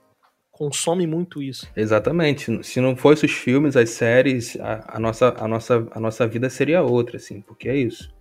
consome 0.61 1.07
muito 1.07 1.41
isso. 1.41 1.67
Exatamente. 1.75 2.63
Se 2.63 2.79
não 2.79 2.95
fosse 2.95 3.25
os 3.25 3.31
filmes, 3.31 3.75
as 3.75 3.89
séries, 3.89 4.55
a, 4.59 4.95
a, 4.95 4.99
nossa, 4.99 5.33
a, 5.35 5.47
nossa, 5.47 5.87
a 5.89 5.99
nossa 5.99 6.27
vida 6.27 6.51
seria 6.51 6.83
outra, 6.83 7.17
assim, 7.17 7.41
porque 7.41 7.67
é 7.67 7.75
isso. 7.75 8.13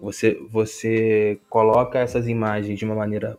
Você, 0.00 0.36
você 0.50 1.38
coloca 1.48 2.00
essas 2.00 2.26
imagens 2.26 2.76
de 2.76 2.84
uma 2.84 2.96
maneira 2.96 3.38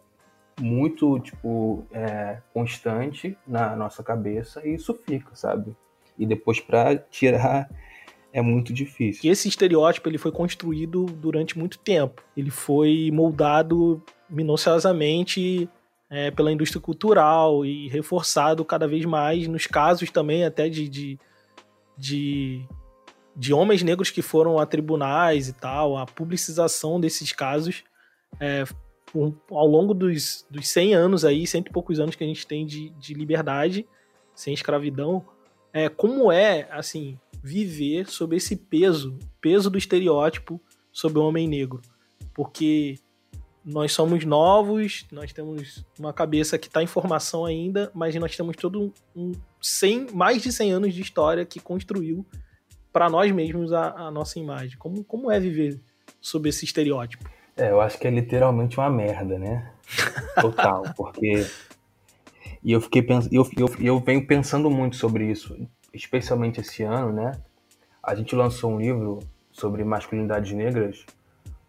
muito, 0.57 1.19
tipo, 1.19 1.85
é, 1.91 2.37
constante 2.53 3.37
na 3.45 3.75
nossa 3.75 4.01
cabeça 4.01 4.65
e 4.65 4.75
isso 4.75 4.97
fica, 5.05 5.35
sabe? 5.35 5.75
E 6.17 6.25
depois 6.25 6.57
para 6.57 6.95
tirar 6.95 7.69
é 8.31 8.41
muito 8.41 8.71
difícil. 8.71 9.23
E 9.25 9.29
esse 9.29 9.49
estereótipo 9.49 10.07
ele 10.07 10.17
foi 10.17 10.31
construído 10.31 11.03
durante 11.03 11.59
muito 11.59 11.77
tempo. 11.79 12.23
Ele 12.37 12.49
foi 12.49 13.09
moldado 13.11 14.01
minuciosamente 14.29 15.67
é, 16.11 16.29
pela 16.29 16.51
indústria 16.51 16.81
cultural 16.81 17.65
e 17.65 17.87
reforçado 17.87 18.65
cada 18.65 18.85
vez 18.85 19.05
mais 19.05 19.47
nos 19.47 19.65
casos 19.65 20.11
também 20.11 20.43
até 20.43 20.67
de, 20.67 20.89
de, 20.89 21.19
de, 21.97 22.65
de 23.33 23.53
homens 23.53 23.81
negros 23.81 24.11
que 24.11 24.21
foram 24.21 24.59
a 24.59 24.65
tribunais 24.65 25.47
e 25.47 25.53
tal, 25.53 25.97
a 25.97 26.05
publicização 26.05 26.99
desses 26.99 27.31
casos 27.31 27.85
é, 28.41 28.65
um, 29.15 29.33
ao 29.49 29.65
longo 29.65 29.93
dos, 29.93 30.45
dos 30.49 30.67
100 30.67 30.93
anos 30.93 31.23
aí, 31.23 31.47
cento 31.47 31.69
e 31.69 31.71
poucos 31.71 31.97
anos 31.99 32.15
que 32.15 32.23
a 32.25 32.27
gente 32.27 32.45
tem 32.45 32.65
de, 32.65 32.89
de 32.91 33.13
liberdade, 33.13 33.87
sem 34.35 34.53
escravidão, 34.53 35.25
é, 35.71 35.87
como 35.87 36.29
é, 36.29 36.67
assim, 36.71 37.17
viver 37.41 38.09
sob 38.09 38.35
esse 38.35 38.55
peso, 38.57 39.17
peso 39.39 39.69
do 39.69 39.77
estereótipo 39.77 40.59
sobre 40.91 41.19
o 41.19 41.23
homem 41.23 41.47
negro. 41.47 41.81
Porque 42.33 42.97
nós 43.63 43.91
somos 43.91 44.25
novos, 44.25 45.05
nós 45.11 45.31
temos 45.31 45.85
uma 45.99 46.11
cabeça 46.11 46.57
que 46.57 46.67
está 46.67 46.81
em 46.81 46.87
formação 46.87 47.45
ainda, 47.45 47.91
mas 47.93 48.15
nós 48.15 48.35
temos 48.35 48.55
todo 48.55 48.91
um 49.15 49.33
100, 49.61 50.07
mais 50.13 50.41
de 50.41 50.51
100 50.51 50.71
anos 50.71 50.93
de 50.93 51.01
história 51.01 51.45
que 51.45 51.59
construiu 51.59 52.25
para 52.91 53.09
nós 53.09 53.31
mesmos 53.31 53.71
a, 53.71 54.07
a, 54.07 54.11
nossa 54.11 54.39
imagem. 54.39 54.77
Como, 54.77 55.03
como 55.03 55.31
é 55.31 55.39
viver 55.39 55.79
sob 56.19 56.49
esse 56.49 56.65
estereótipo? 56.65 57.29
É, 57.55 57.69
eu 57.69 57.79
acho 57.79 57.97
que 57.99 58.07
é 58.07 58.11
literalmente 58.11 58.77
uma 58.77 58.89
merda, 58.89 59.37
né? 59.37 59.71
Total, 60.41 60.83
porque 60.95 61.45
e 62.63 62.71
eu 62.71 62.81
fiquei 62.81 63.01
pensando, 63.01 63.33
eu, 63.33 63.49
eu, 63.57 63.75
eu 63.79 63.99
venho 63.99 64.25
pensando 64.25 64.69
muito 64.69 64.95
sobre 64.95 65.25
isso, 65.29 65.57
especialmente 65.93 66.61
esse 66.61 66.83
ano, 66.83 67.11
né? 67.11 67.31
A 68.03 68.13
gente 68.15 68.35
lançou 68.35 68.71
um 68.71 68.79
livro 68.79 69.19
sobre 69.51 69.83
masculinidades 69.83 70.51
negras 70.51 71.05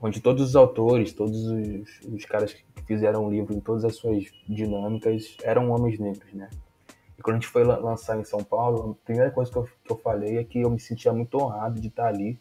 onde 0.03 0.21
todos 0.21 0.43
os 0.43 0.57
autores, 0.57 1.13
todos 1.13 1.47
os, 1.47 2.01
os 2.13 2.25
caras 2.25 2.53
que 2.53 2.65
fizeram 2.85 3.25
o 3.25 3.31
livro 3.31 3.55
em 3.55 3.61
todas 3.61 3.85
as 3.85 3.95
suas 3.95 4.25
dinâmicas 4.49 5.37
eram 5.43 5.71
homens 5.71 5.99
negros, 6.01 6.33
né? 6.35 6.51
E 7.17 7.23
quando 7.23 7.37
a 7.37 7.39
gente 7.39 7.49
foi 7.49 7.63
lançar 7.63 8.19
em 8.19 8.25
São 8.25 8.43
Paulo, 8.43 8.99
a 9.01 9.05
primeira 9.05 9.31
coisa 9.31 9.51
que 9.51 9.57
eu, 9.57 9.69
que 9.85 9.93
eu 9.93 9.97
falei 9.97 10.39
é 10.39 10.45
que 10.45 10.61
eu 10.61 10.71
me 10.71 10.81
sentia 10.81 11.13
muito 11.13 11.39
honrado 11.39 11.81
de 11.81 11.87
estar 11.87 12.09
ali, 12.09 12.37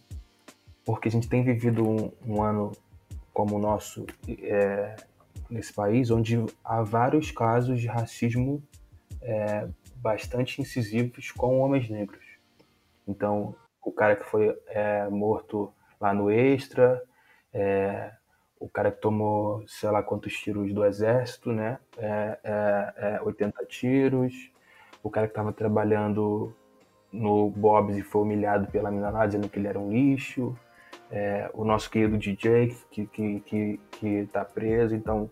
porque 0.83 1.07
a 1.07 1.11
gente 1.11 1.29
tem 1.29 1.43
vivido 1.43 1.87
um, 1.87 2.11
um 2.25 2.41
ano 2.41 2.71
como 3.31 3.55
o 3.55 3.59
nosso 3.59 4.07
é, 4.27 4.95
nesse 5.47 5.71
país, 5.71 6.09
onde 6.09 6.43
há 6.63 6.81
vários 6.81 7.29
casos 7.29 7.79
de 7.79 7.85
racismo 7.85 8.61
é, 9.21 9.67
bastante 9.97 10.59
incisivos 10.59 11.29
com 11.31 11.59
homens 11.59 11.87
negros. 11.87 12.25
Então, 13.07 13.53
o 13.83 13.91
cara 13.91 14.15
que 14.15 14.23
foi 14.23 14.57
é, 14.67 15.07
morto 15.09 15.71
lá 15.99 16.11
no 16.11 16.31
Extra, 16.31 17.01
é, 17.53 18.11
o 18.59 18.69
cara 18.69 18.91
que 18.91 19.01
tomou 19.01 19.63
sei 19.67 19.89
lá 19.89 20.03
quantos 20.03 20.33
tiros 20.33 20.73
do 20.73 20.85
exército, 20.85 21.51
né? 21.51 21.79
É, 21.97 23.19
80 23.23 23.59
é, 23.59 23.63
é, 23.63 23.65
tiros. 23.65 24.51
O 25.03 25.09
cara 25.09 25.27
que 25.27 25.31
estava 25.31 25.51
trabalhando 25.51 26.53
no 27.11 27.49
Bob's 27.49 27.97
e 27.97 28.03
foi 28.03 28.21
humilhado 28.21 28.67
pela 28.67 28.91
mina 28.91 29.09
lá, 29.09 29.25
dizendo 29.25 29.49
que 29.49 29.57
ele 29.57 29.67
era 29.67 29.79
um 29.79 29.91
lixo. 29.91 30.55
É, 31.09 31.49
o 31.53 31.65
nosso 31.65 31.89
querido 31.89 32.17
DJ 32.17 32.75
que, 32.89 33.05
que, 33.07 33.39
que, 33.41 33.79
que 33.91 34.29
tá 34.31 34.45
preso. 34.45 34.95
Então, 34.95 35.29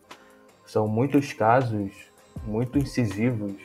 são 0.65 0.87
muitos 0.87 1.31
casos 1.31 2.11
muito 2.43 2.77
incisivos 2.77 3.55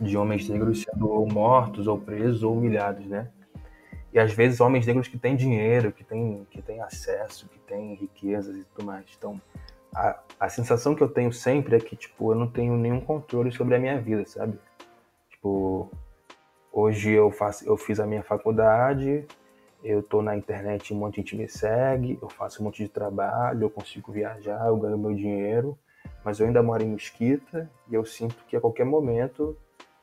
de 0.00 0.16
homens 0.16 0.48
negros 0.48 0.82
sendo 0.82 1.26
mortos 1.26 1.86
ou 1.86 1.98
presos 1.98 2.42
ou 2.42 2.56
humilhados, 2.56 3.06
né? 3.06 3.28
E 4.12 4.18
às 4.18 4.32
vezes 4.32 4.60
homens 4.60 4.86
negros 4.86 5.08
que 5.08 5.18
têm 5.18 5.36
dinheiro, 5.36 5.92
que 5.92 6.02
têm, 6.02 6.46
que 6.50 6.62
têm 6.62 6.80
acesso, 6.80 7.48
que 7.48 7.58
têm 7.60 7.94
riquezas 7.94 8.56
e 8.56 8.64
tudo 8.64 8.86
mais. 8.86 9.04
Então, 9.16 9.40
a, 9.94 10.18
a 10.40 10.48
sensação 10.48 10.94
que 10.94 11.02
eu 11.02 11.08
tenho 11.08 11.32
sempre 11.32 11.76
é 11.76 11.80
que, 11.80 11.96
tipo, 11.96 12.32
eu 12.32 12.36
não 12.36 12.46
tenho 12.46 12.76
nenhum 12.76 13.00
controle 13.00 13.52
sobre 13.52 13.74
a 13.74 13.78
minha 13.78 14.00
vida, 14.00 14.24
sabe? 14.26 14.58
Tipo, 15.30 15.90
hoje 16.72 17.10
eu, 17.10 17.30
faço, 17.30 17.68
eu 17.68 17.76
fiz 17.76 18.00
a 18.00 18.06
minha 18.06 18.22
faculdade, 18.22 19.26
eu 19.82 20.02
tô 20.02 20.22
na 20.22 20.36
internet, 20.36 20.92
um 20.92 20.96
monte 20.96 21.16
de 21.16 21.20
gente 21.20 21.36
me 21.36 21.48
segue, 21.48 22.18
eu 22.20 22.28
faço 22.28 22.60
um 22.60 22.64
monte 22.64 22.82
de 22.82 22.88
trabalho, 22.88 23.64
eu 23.64 23.70
consigo 23.70 24.10
viajar, 24.10 24.66
eu 24.66 24.76
ganho 24.76 24.98
meu 24.98 25.14
dinheiro, 25.14 25.78
mas 26.24 26.40
eu 26.40 26.46
ainda 26.46 26.62
moro 26.62 26.82
em 26.82 26.88
Mesquita 26.88 27.70
e 27.88 27.94
eu 27.94 28.04
sinto 28.04 28.44
que 28.48 28.56
a 28.56 28.60
qualquer 28.60 28.84
momento 28.84 29.56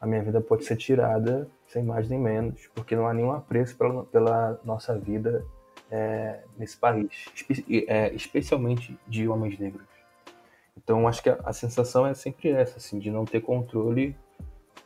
a 0.06 0.08
minha 0.08 0.24
vida 0.24 0.40
pode 0.40 0.64
ser 0.64 0.78
tirada 0.78 1.50
sem 1.68 1.84
mais 1.84 2.08
nem 2.08 2.20
menos, 2.20 2.68
porque 2.74 2.96
não 2.96 3.08
há 3.08 3.14
nenhum 3.14 3.32
apreço 3.32 3.76
pela, 3.76 4.04
pela 4.06 4.60
nossa 4.64 4.98
vida 4.98 5.44
é, 5.92 6.40
nesse 6.58 6.78
país, 6.78 7.26
espe 7.34 7.86
é, 7.88 8.14
especialmente 8.14 8.98
de 9.08 9.28
homens 9.28 9.58
negros. 9.60 9.86
Então, 10.78 11.08
acho 11.08 11.24
que 11.24 11.30
a, 11.30 11.40
a, 11.44 11.54
sensação 11.54 12.06
é 12.06 12.14
sempre 12.14 12.50
essa, 12.50 12.78
assim, 12.78 13.00
de 13.00 13.10
não 13.10 13.26
ter 13.26 13.42
controle 13.42 14.16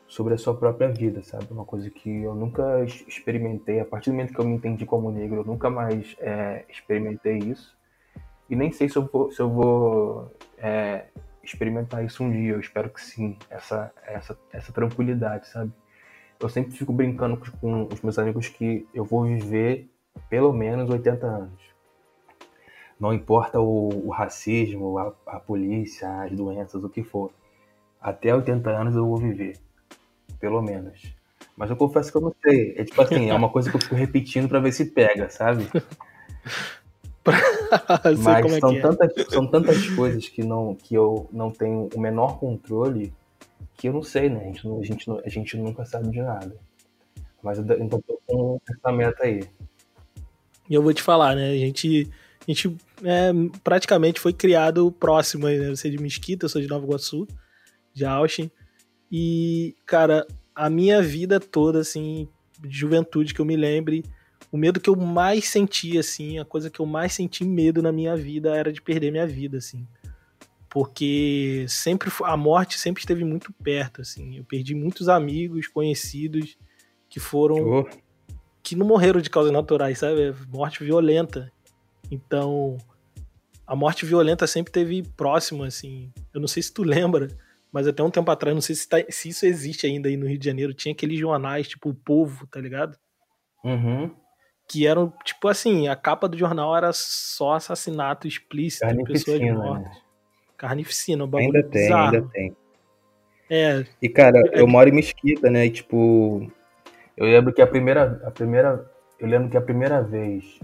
sobre 0.08 0.34
a 0.34 0.38
sua 0.38 0.55
própria 0.55 0.88
vida, 0.89 1.21
sabe? 1.23 1.47
Uma 1.51 1.65
coisa 1.65 1.89
que 1.89 2.23
eu 2.23 2.34
nunca 2.34 2.84
experimentei. 2.84 3.79
A 3.79 3.86
partir 3.86 4.10
do 4.10 4.13
momento 4.13 4.34
que 4.34 4.39
eu 4.39 4.45
me 4.45 4.55
entendi 4.55 4.86
como 4.86 5.12
negro, 5.12 5.41
eu 5.41 5.45
nunca 5.45 5.69
mais 5.69 6.15
é, 6.19 6.63
experimentei 6.69 7.38
isso. 7.38 7.77
E 8.49 8.55
nem 8.55 8.71
sei 8.71 8.88
se 8.88 8.97
eu 8.97 9.05
vou, 9.05 9.32
se 9.32 9.39
eu 9.39 9.49
vou 9.49 10.32
é, 10.58 11.05
experimentar 11.53 12.03
isso 12.03 12.23
um 12.23 12.31
dia. 12.31 12.53
Eu 12.53 12.59
espero 12.59 12.89
que 12.89 13.01
sim, 13.01 13.38
essa, 13.49 13.91
essa, 14.05 14.38
essa 14.51 14.71
tranquilidade, 14.71 15.47
sabe? 15.47 15.71
eu 16.39 16.47
sempre 16.47 16.71
fico 16.71 16.93
brincando 16.93 17.38
com 17.59 17.88
os 17.91 18.01
meus 18.01 18.17
amigos 18.17 18.47
que 18.47 18.88
eu 18.93 19.03
vou 19.03 19.25
viver 19.25 19.89
pelo 20.29 20.53
menos 20.53 20.89
80 20.89 21.25
anos. 21.25 21.62
Não 22.99 23.13
importa 23.13 23.59
o, 23.59 24.07
o 24.07 24.09
racismo, 24.09 24.97
a, 24.97 25.13
a, 25.27 25.39
polícia, 25.39 26.23
as 26.23 26.31
doenças, 26.31 26.83
o 26.83 26.89
que 26.89 27.03
for. 27.03 27.31
Até 27.99 28.33
80 28.33 28.69
anos 28.69 28.95
eu 28.95 29.05
vou 29.05 29.17
viver. 29.17 29.57
Pelo 30.39 30.62
menos. 30.62 31.13
Mas 31.55 31.69
eu 31.69 31.75
confesso 31.75 32.12
que 32.12 32.17
eu 32.17 32.21
não 32.21 32.33
sei. 32.41 32.73
É 32.77 32.85
tipo 32.85 33.01
assim, 33.01 33.29
é 33.29 33.33
uma 33.33 33.49
coisa 33.49 33.69
que 33.69 33.75
eu 33.75 33.81
fico 33.81 33.95
repetindo 33.95 34.47
para 34.47 34.59
ver 34.59 34.71
se 34.71 34.85
pega, 34.85 35.29
sabe? 35.29 35.67
Mas 38.23 38.45
é 38.45 38.60
são, 38.60 38.71
é 38.71 38.82
tantas, 38.82 39.17
é. 39.17 39.23
são 39.29 39.47
tantas 39.47 39.89
coisas 39.89 40.27
que, 40.27 40.43
não, 40.43 40.75
que 40.75 40.95
eu 40.95 41.27
não 41.32 41.51
tenho 41.51 41.89
o 41.93 41.99
menor 41.99 42.39
controle 42.39 43.13
que 43.77 43.88
eu 43.88 43.93
não 43.93 44.03
sei, 44.03 44.29
né? 44.29 44.41
A 44.41 44.43
gente, 44.45 44.67
a 44.67 44.84
gente, 44.84 45.12
a 45.25 45.29
gente 45.29 45.58
nunca 45.58 45.86
sabe 45.86 46.10
de 46.10 46.21
nada. 46.21 46.55
Mas 47.41 47.58
eu 47.58 47.63
ainda 47.63 47.97
tô 48.05 48.19
com 48.27 48.60
essa 48.69 48.91
meta 48.91 49.23
aí. 49.23 49.47
E 50.69 50.73
eu 50.73 50.84
vou 50.84 50.93
te 50.93 51.01
falar, 51.01 51.36
né? 51.36 51.51
A 51.51 51.58
gente, 51.58 52.12
a 52.41 52.51
gente 52.51 52.77
é, 53.03 53.32
praticamente 53.63 54.19
foi 54.19 54.34
criado 54.34 54.91
próximo 54.91 55.47
aí, 55.47 55.58
né? 55.58 55.69
Você 55.69 55.88
é 55.88 55.91
de 55.91 55.97
Mesquita, 55.97 56.45
eu 56.45 56.49
sou 56.49 56.62
de 56.62 56.67
Nova 56.67 56.86
Iguaçu, 56.86 57.25
de 57.93 58.03
Austin. 58.03 58.51
E, 59.10 59.75
cara, 59.86 60.27
a 60.53 60.69
minha 60.69 61.01
vida 61.01 61.39
toda, 61.39 61.79
assim, 61.79 62.27
de 62.60 62.77
juventude 62.77 63.34
que 63.34 63.39
eu 63.39 63.45
me 63.45 63.55
lembre, 63.55 64.03
o 64.51 64.57
medo 64.57 64.79
que 64.79 64.89
eu 64.89 64.95
mais 64.95 65.47
senti, 65.47 65.97
assim, 65.97 66.39
a 66.39 66.45
coisa 66.45 66.69
que 66.69 66.79
eu 66.79 66.85
mais 66.85 67.13
senti 67.13 67.43
medo 67.43 67.81
na 67.81 67.91
minha 67.91 68.15
vida 68.15 68.55
era 68.55 68.71
de 68.71 68.81
perder 68.81 69.12
minha 69.12 69.27
vida, 69.27 69.57
assim 69.57 69.85
porque 70.69 71.65
sempre 71.67 72.12
a 72.23 72.38
morte 72.38 72.79
sempre 72.79 73.01
esteve 73.01 73.25
muito 73.25 73.51
perto, 73.51 74.01
assim. 74.01 74.38
Eu 74.38 74.43
perdi 74.43 74.75
muitos 74.75 75.09
amigos, 75.09 75.67
conhecidos 75.67 76.57
que 77.09 77.19
foram 77.19 77.79
oh. 77.79 77.89
que 78.62 78.75
não 78.75 78.85
morreram 78.85 79.19
de 79.19 79.29
causas 79.29 79.51
naturais, 79.51 79.97
sabe? 79.97 80.33
Morte 80.47 80.83
violenta. 80.83 81.51
Então, 82.12 82.77
a 83.65 83.75
morte 83.75 84.05
violenta 84.05 84.45
sempre 84.45 84.71
teve 84.71 85.01
próximo, 85.17 85.63
assim. 85.63 86.12
Eu 86.31 86.39
não 86.39 86.47
sei 86.47 86.62
se 86.62 86.71
tu 86.71 86.83
lembra, 86.85 87.27
mas 87.71 87.88
até 87.88 88.03
um 88.03 88.12
tempo 88.12 88.29
atrás, 88.29 88.53
não 88.53 88.62
sei 88.62 88.75
se, 88.75 88.88
tá, 88.88 88.97
se 89.09 89.29
isso 89.29 89.47
existe 89.47 89.88
ainda 89.88 90.07
aí 90.07 90.15
no 90.15 90.27
Rio 90.27 90.38
de 90.38 90.45
Janeiro, 90.45 90.73
tinha 90.73 90.93
aqueles 90.93 91.19
jornais, 91.19 91.67
tipo 91.67 91.89
o 91.89 91.95
Povo, 91.95 92.45
tá 92.45 92.62
ligado? 92.62 92.95
Uhum. 93.63 94.15
Que 94.69 94.86
eram, 94.86 95.12
tipo 95.25 95.47
assim, 95.47 95.88
a 95.88 95.95
capa 95.95 96.29
do 96.29 96.38
jornal 96.38 96.77
era 96.77 96.91
só 96.93 97.53
assassinato 97.53 98.27
explícito, 98.27 98.86
pessoas 99.03 99.41
mortas. 99.41 99.84
Né? 99.84 100.01
Carnificina, 100.55 101.23
o 101.23 101.27
bagulho 101.27 101.55
Ainda 101.55 101.67
tem, 101.67 101.82
bizarro. 101.82 102.15
ainda 102.15 102.29
tem. 102.32 102.55
É. 103.49 103.86
E, 104.01 104.08
cara, 104.08 104.38
é... 104.51 104.62
eu 104.62 104.67
moro 104.67 104.88
em 104.89 104.93
Mesquita, 104.93 105.49
né? 105.49 105.65
E, 105.65 105.71
tipo, 105.71 106.47
eu 107.17 107.25
lembro 107.25 107.51
que 107.51 107.62
a 107.62 107.67
primeira, 107.67 108.21
a 108.23 108.29
primeira, 108.29 108.89
eu 109.19 109.27
lembro 109.27 109.49
que 109.49 109.58
a 109.58 109.62
primeira 109.62 110.03
vez 110.03 110.60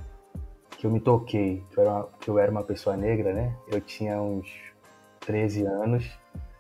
que 0.77 0.85
eu 0.85 0.91
me 0.91 0.99
toquei, 0.99 1.63
que 1.71 1.77
eu 1.77 1.83
era 1.83 1.91
uma, 1.91 2.09
eu 2.27 2.39
era 2.39 2.51
uma 2.51 2.63
pessoa 2.63 2.95
negra, 2.95 3.33
né? 3.33 3.55
Eu 3.71 3.81
tinha 3.81 4.21
uns 4.21 4.47
13 5.21 5.65
anos. 5.65 6.05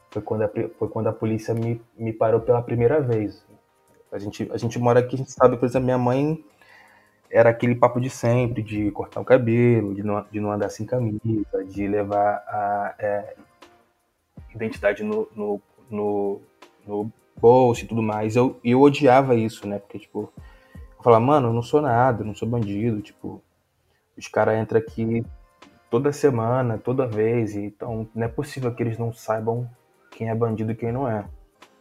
Foi 0.09 0.21
quando 0.21 0.43
a, 0.43 0.49
foi 0.49 0.87
quando 0.89 1.07
a 1.07 1.13
polícia 1.13 1.53
me, 1.53 1.81
me 1.97 2.11
parou 2.11 2.39
pela 2.41 2.61
primeira 2.61 2.99
vez. 3.01 3.45
A 4.11 4.17
gente, 4.17 4.49
a 4.51 4.57
gente 4.57 4.79
mora 4.79 4.99
aqui, 4.99 5.15
a 5.15 5.17
gente 5.17 5.31
sabe, 5.31 5.57
por 5.57 5.65
exemplo, 5.65 5.85
minha 5.85 5.97
mãe 5.97 6.43
era 7.35 7.49
aquele 7.49 7.75
papo 7.75 7.99
de 7.99 8.09
sempre, 8.09 8.63
de 8.63 8.89
cortar 8.91 9.19
o 9.19 9.25
cabelo, 9.25 9.93
de 9.93 10.01
não, 10.01 10.25
de 10.31 10.39
não 10.39 10.53
andar 10.53 10.69
sem 10.69 10.85
camisa, 10.85 11.65
de 11.67 11.85
levar 11.85 12.41
a 12.47 12.95
é, 12.97 13.35
identidade 14.55 15.03
no, 15.03 15.27
no, 15.35 15.61
no, 15.89 16.41
no, 16.87 17.11
bolso 17.35 17.83
e 17.83 17.87
tudo 17.87 18.01
mais. 18.01 18.37
Eu, 18.37 18.57
eu 18.63 18.81
odiava 18.81 19.35
isso, 19.35 19.67
né? 19.67 19.79
Porque, 19.79 19.99
tipo, 19.99 20.31
eu 20.97 21.03
falava, 21.03 21.25
mano, 21.25 21.49
eu 21.49 21.53
não 21.53 21.61
sou 21.61 21.81
nada, 21.81 22.21
eu 22.21 22.25
não 22.25 22.33
sou 22.33 22.47
bandido, 22.47 23.01
tipo, 23.01 23.43
os 24.17 24.29
caras 24.29 24.57
entram 24.57 24.79
aqui 24.79 25.25
toda 25.91 26.13
semana, 26.13 26.77
toda 26.77 27.05
vez, 27.05 27.53
então 27.53 28.07
não 28.15 28.23
é 28.23 28.29
possível 28.29 28.73
que 28.73 28.81
eles 28.81 28.97
não 28.97 29.11
saibam 29.11 29.69
quem 30.09 30.29
é 30.29 30.35
bandido 30.35 30.71
e 30.71 30.75
quem 30.75 30.93
não 30.93 31.05
é. 31.05 31.25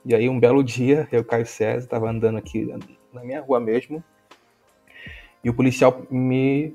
E 0.04 0.16
aí, 0.16 0.28
um 0.28 0.40
belo 0.40 0.64
dia, 0.64 1.06
eu, 1.12 1.24
Caio 1.24 1.46
César, 1.46 1.86
tava 1.86 2.10
andando 2.10 2.38
aqui 2.38 2.66
na 3.12 3.22
minha 3.22 3.40
rua 3.40 3.60
mesmo, 3.60 4.02
e 5.44 5.50
o 5.50 5.54
policial 5.54 6.02
me 6.10 6.74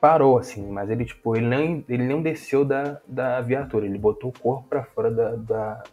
parou, 0.00 0.38
assim, 0.38 0.64
mas 0.70 0.88
ele, 0.88 1.04
tipo, 1.04 1.36
ele 1.36 1.46
nem, 1.46 1.84
ele 1.88 2.06
não 2.06 2.22
desceu 2.22 2.64
da, 2.64 3.00
da 3.06 3.40
viatura, 3.40 3.84
ele 3.84 3.98
botou 3.98 4.30
o 4.30 4.38
corpo 4.38 4.68
para 4.68 4.84
fora 4.84 5.10
da, 5.10 5.34
da, 5.34 5.84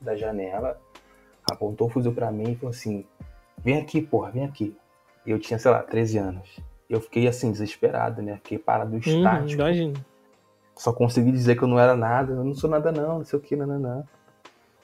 da 0.00 0.16
janela, 0.16 0.80
apontou 1.50 1.88
o 1.88 1.90
fuzil 1.90 2.12
para 2.12 2.30
mim 2.30 2.52
e 2.52 2.56
falou 2.56 2.70
assim: 2.70 3.04
vem 3.58 3.76
aqui, 3.76 4.00
porra, 4.00 4.30
vem 4.30 4.44
aqui. 4.44 4.76
E 5.26 5.30
eu 5.30 5.38
tinha, 5.38 5.58
sei 5.58 5.70
lá, 5.70 5.82
13 5.82 6.18
anos. 6.18 6.60
Eu 6.88 7.00
fiquei 7.00 7.26
assim, 7.26 7.50
desesperado, 7.50 8.22
né? 8.22 8.36
Fiquei 8.36 8.58
parado 8.58 8.92
uhum, 8.92 8.98
estático. 8.98 9.62
Hum, 9.62 9.92
Só 10.76 10.92
consegui 10.92 11.32
dizer 11.32 11.56
que 11.56 11.62
eu 11.62 11.68
não 11.68 11.78
era 11.78 11.96
nada, 11.96 12.32
eu 12.32 12.44
não 12.44 12.54
sou 12.54 12.70
nada, 12.70 12.92
não, 12.92 13.18
não 13.18 13.24
sei 13.24 13.38
o 13.38 13.42
que, 13.42 13.56
não, 13.56 13.66
não, 13.66 13.78
não. 13.78 14.08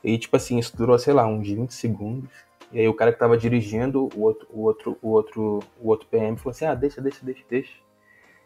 E, 0.02 0.18
tipo 0.18 0.37
assim, 0.37 0.58
isso 0.58 0.76
durou, 0.76 0.98
sei 0.98 1.14
lá, 1.14 1.26
uns 1.26 1.48
20 1.48 1.72
segundos. 1.72 2.28
E 2.74 2.80
aí 2.80 2.88
o 2.88 2.94
cara 2.94 3.12
que 3.12 3.18
tava 3.20 3.38
dirigindo, 3.38 4.08
o 4.16 4.22
outro, 4.22 4.48
o 4.50 4.62
outro, 4.62 4.98
o 5.00 5.08
outro, 5.10 5.60
o 5.80 5.88
outro 5.88 6.08
PM 6.08 6.37
falou 6.37 6.50
assim: 6.50 6.64
"Ah, 6.64 6.74
deixa, 6.74 7.00
deixa, 7.00 7.24
deixa, 7.24 7.44
deixa". 7.48 7.72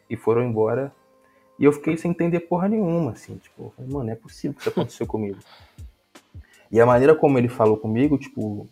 E 0.08 0.16
foram 0.16 0.44
embora. 0.44 0.92
E 1.58 1.64
eu 1.64 1.72
fiquei 1.72 1.96
sem 1.96 2.10
entender 2.10 2.40
porra 2.40 2.68
nenhuma, 2.68 3.12
assim, 3.12 3.36
tipo, 3.38 3.72
falei, 3.74 3.90
mano, 3.90 4.04
não 4.04 4.12
é 4.12 4.16
possível 4.16 4.54
que 4.54 4.60
isso 4.60 4.68
aconteceu 4.68 5.06
comigo. 5.08 5.38
E 6.70 6.78
a 6.78 6.84
maneira 6.84 7.14
como 7.14 7.38
ele 7.38 7.48
falou 7.48 7.78
comigo, 7.78 8.18
tipo, 8.18 8.68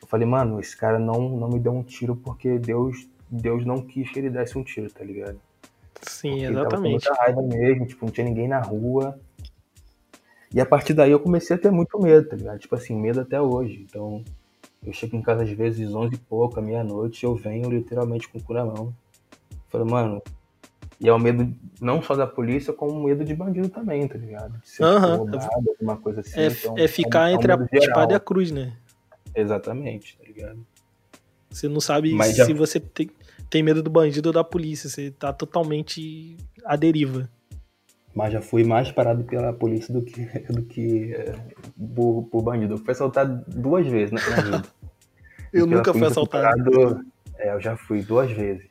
eu 0.00 0.06
falei, 0.06 0.26
mano, 0.26 0.60
esse 0.60 0.76
cara 0.76 0.98
não, 0.98 1.30
não 1.30 1.48
me 1.48 1.58
deu 1.58 1.72
um 1.72 1.82
tiro 1.82 2.14
porque 2.14 2.58
Deus, 2.58 3.08
Deus 3.30 3.64
não 3.64 3.80
quis 3.80 4.10
que 4.10 4.18
ele 4.18 4.30
desse 4.30 4.56
um 4.58 4.62
tiro, 4.62 4.92
tá 4.92 5.02
ligado? 5.02 5.40
Sim, 6.02 6.28
porque 6.32 6.44
exatamente. 6.44 6.68
Tava 6.68 6.82
com 6.82 6.88
muita 6.90 7.14
raiva 7.14 7.42
mesmo, 7.42 7.86
tipo, 7.86 8.04
não 8.04 8.12
tinha 8.12 8.26
ninguém 8.26 8.46
na 8.46 8.60
rua. 8.60 9.18
E 10.52 10.60
a 10.60 10.66
partir 10.66 10.92
daí 10.92 11.10
eu 11.10 11.18
comecei 11.18 11.56
a 11.56 11.58
ter 11.58 11.72
muito 11.72 11.98
medo, 11.98 12.28
tá 12.28 12.36
ligado? 12.36 12.58
Tipo 12.58 12.74
assim, 12.74 12.94
medo 12.94 13.22
até 13.22 13.40
hoje. 13.40 13.84
Então, 13.88 14.22
eu 14.86 14.92
chego 14.92 15.16
em 15.16 15.22
casa 15.22 15.42
às 15.42 15.50
vezes 15.50 15.92
11 15.94 16.14
e 16.14 16.18
pouca, 16.18 16.60
meia-noite, 16.60 17.24
eu 17.24 17.34
venho 17.34 17.68
literalmente 17.68 18.28
com 18.28 18.38
o 18.38 18.42
cu 18.42 18.54
na 18.54 18.64
mão. 18.64 18.94
Falo, 19.68 19.84
mano. 19.84 20.22
E 21.00 21.08
é 21.08 21.12
o 21.12 21.18
medo 21.18 21.52
não 21.80 22.00
só 22.00 22.14
da 22.16 22.26
polícia, 22.26 22.72
como 22.72 22.92
o 22.92 23.04
medo 23.04 23.22
de 23.24 23.34
bandido 23.34 23.68
também, 23.68 24.06
tá 24.08 24.16
ligado? 24.16 24.58
De 24.60 24.68
ser 24.68 24.84
Aham. 24.84 25.16
roubado, 25.16 25.70
alguma 25.70 25.96
coisa 25.98 26.20
assim. 26.20 26.40
É, 26.40 26.46
Então, 26.46 26.74
é 26.78 26.88
ficar 26.88 27.20
um- 27.28 27.32
um 27.32 27.34
entre 27.34 27.52
a 27.52 27.56
geral. 27.56 27.74
espada 27.74 28.12
e 28.14 28.16
a 28.16 28.20
cruz, 28.20 28.50
né? 28.50 28.72
Exatamente, 29.34 30.16
tá 30.16 30.24
ligado? 30.24 30.66
Você 31.50 31.68
não 31.68 31.80
sabe 31.80 32.12
Mas 32.12 32.34
já- 32.36 32.44
se 32.46 32.52
você 32.54 32.80
tem, 32.80 33.10
tem 33.50 33.62
medo 33.62 33.82
do 33.82 33.90
bandido 33.90 34.28
ou 34.28 34.32
da 34.32 34.42
polícia. 34.44 34.88
Você 34.88 35.10
tá 35.10 35.32
totalmente 35.32 36.36
à 36.64 36.76
deriva. 36.76 37.28
Mas 38.16 38.32
já 38.32 38.40
fui 38.40 38.64
mais 38.64 38.90
parado 38.90 39.22
pela 39.24 39.52
polícia 39.52 39.92
do 39.92 40.00
que, 40.02 40.24
do 40.50 40.62
que 40.62 41.12
é, 41.12 41.34
por, 41.94 42.22
por 42.32 42.42
bandido. 42.42 42.74
Eu 42.74 42.78
fui 42.78 42.90
assaltado 42.92 43.44
duas 43.46 43.86
vezes 43.86 44.10
na, 44.10 44.20
na 44.30 44.42
vida. 44.42 44.62
Eu 45.52 45.66
nunca 45.66 45.92
fui 45.92 46.04
assaltado. 46.04 46.70
parado- 46.70 47.04
é, 47.38 47.54
eu 47.54 47.60
já 47.60 47.76
fui 47.76 48.02
duas 48.02 48.30
vezes. 48.30 48.66